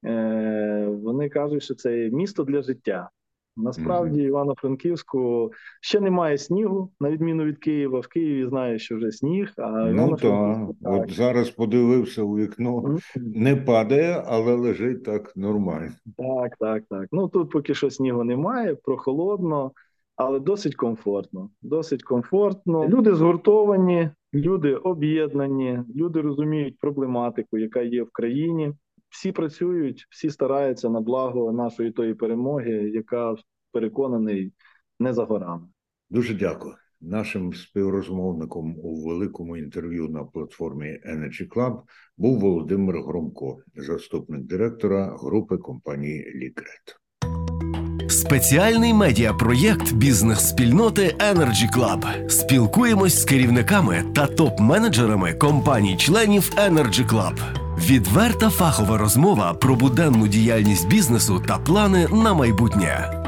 е, 0.05 0.87
вони 1.03 1.29
кажуть, 1.29 1.63
що 1.63 1.75
це 1.75 2.09
місто 2.11 2.43
для 2.43 2.61
життя. 2.61 3.09
Насправді, 3.57 4.21
Івано-Франківську 4.21 5.51
ще 5.81 5.99
немає 5.99 6.37
снігу, 6.37 6.91
на 6.99 7.11
відміну 7.11 7.43
від 7.43 7.57
Києва. 7.57 7.99
В 7.99 8.07
Києві 8.07 8.49
знаю, 8.49 8.79
що 8.79 8.95
вже 8.95 9.11
сніг. 9.11 9.51
А 9.57 9.69
Ну 9.85 10.15
так, 10.15 10.57
от 10.83 11.11
зараз 11.11 11.49
подивився 11.49 12.23
у 12.23 12.35
вікно, 12.35 12.81
Мгм. 12.81 12.99
не 13.15 13.55
падає, 13.55 14.23
але 14.27 14.55
лежить 14.55 15.03
так 15.03 15.35
нормально. 15.35 15.91
Так, 16.17 16.57
так, 16.59 16.83
так. 16.89 17.07
Ну 17.11 17.27
тут 17.27 17.49
поки 17.49 17.73
що 17.73 17.89
снігу 17.89 18.23
немає, 18.23 18.75
прохолодно, 18.75 19.71
але 20.15 20.39
досить 20.39 20.75
комфортно. 20.75 21.49
Досить 21.61 22.03
комфортно. 22.03 22.87
Люди 22.87 23.15
згуртовані, 23.15 24.09
люди 24.35 24.75
об'єднані, 24.75 25.79
люди 25.95 26.21
розуміють 26.21 26.79
проблематику, 26.79 27.57
яка 27.57 27.81
є 27.81 28.03
в 28.03 28.11
країні. 28.11 28.73
Всі 29.09 29.31
працюють, 29.31 30.07
всі 30.09 30.29
стараються 30.29 30.89
на 30.89 31.01
благо 31.01 31.51
нашої 31.51 31.91
тої 31.91 32.13
перемоги, 32.13 32.71
яка 32.71 33.35
переконаний 33.71 34.53
не 34.99 35.13
за 35.13 35.23
горами. 35.25 35.67
Дуже 36.09 36.33
дякую. 36.33 36.75
Нашим 37.01 37.53
співрозмовником 37.53 38.79
у 38.79 39.07
великому 39.07 39.57
інтерв'ю 39.57 40.09
на 40.09 40.23
платформі 40.23 40.99
Energy 41.05 41.47
Club 41.47 41.81
був 42.17 42.39
Володимир 42.39 42.95
Громко, 43.01 43.57
заступник 43.75 44.41
директора 44.41 45.17
групи 45.17 45.57
компанії 45.57 46.31
Лікрет. 46.35 47.04
Спеціальний 48.09 48.93
медіапроєкт 48.93 49.93
бізнес-спільноти 49.93 51.15
Energy 51.33 51.77
Club. 51.77 52.29
Спілкуємось 52.29 53.21
з 53.21 53.25
керівниками 53.25 54.03
та 54.15 54.25
топ-менеджерами 54.25 55.37
компаній-членів 55.37 56.51
Energy 56.57 57.09
Club. 57.09 57.37
Відверта 57.77 58.49
фахова 58.49 58.97
розмова 58.97 59.53
про 59.53 59.75
буденну 59.75 60.27
діяльність 60.27 60.87
бізнесу 60.87 61.43
та 61.47 61.57
плани 61.57 62.07
на 62.11 62.33
майбутнє. 62.33 63.24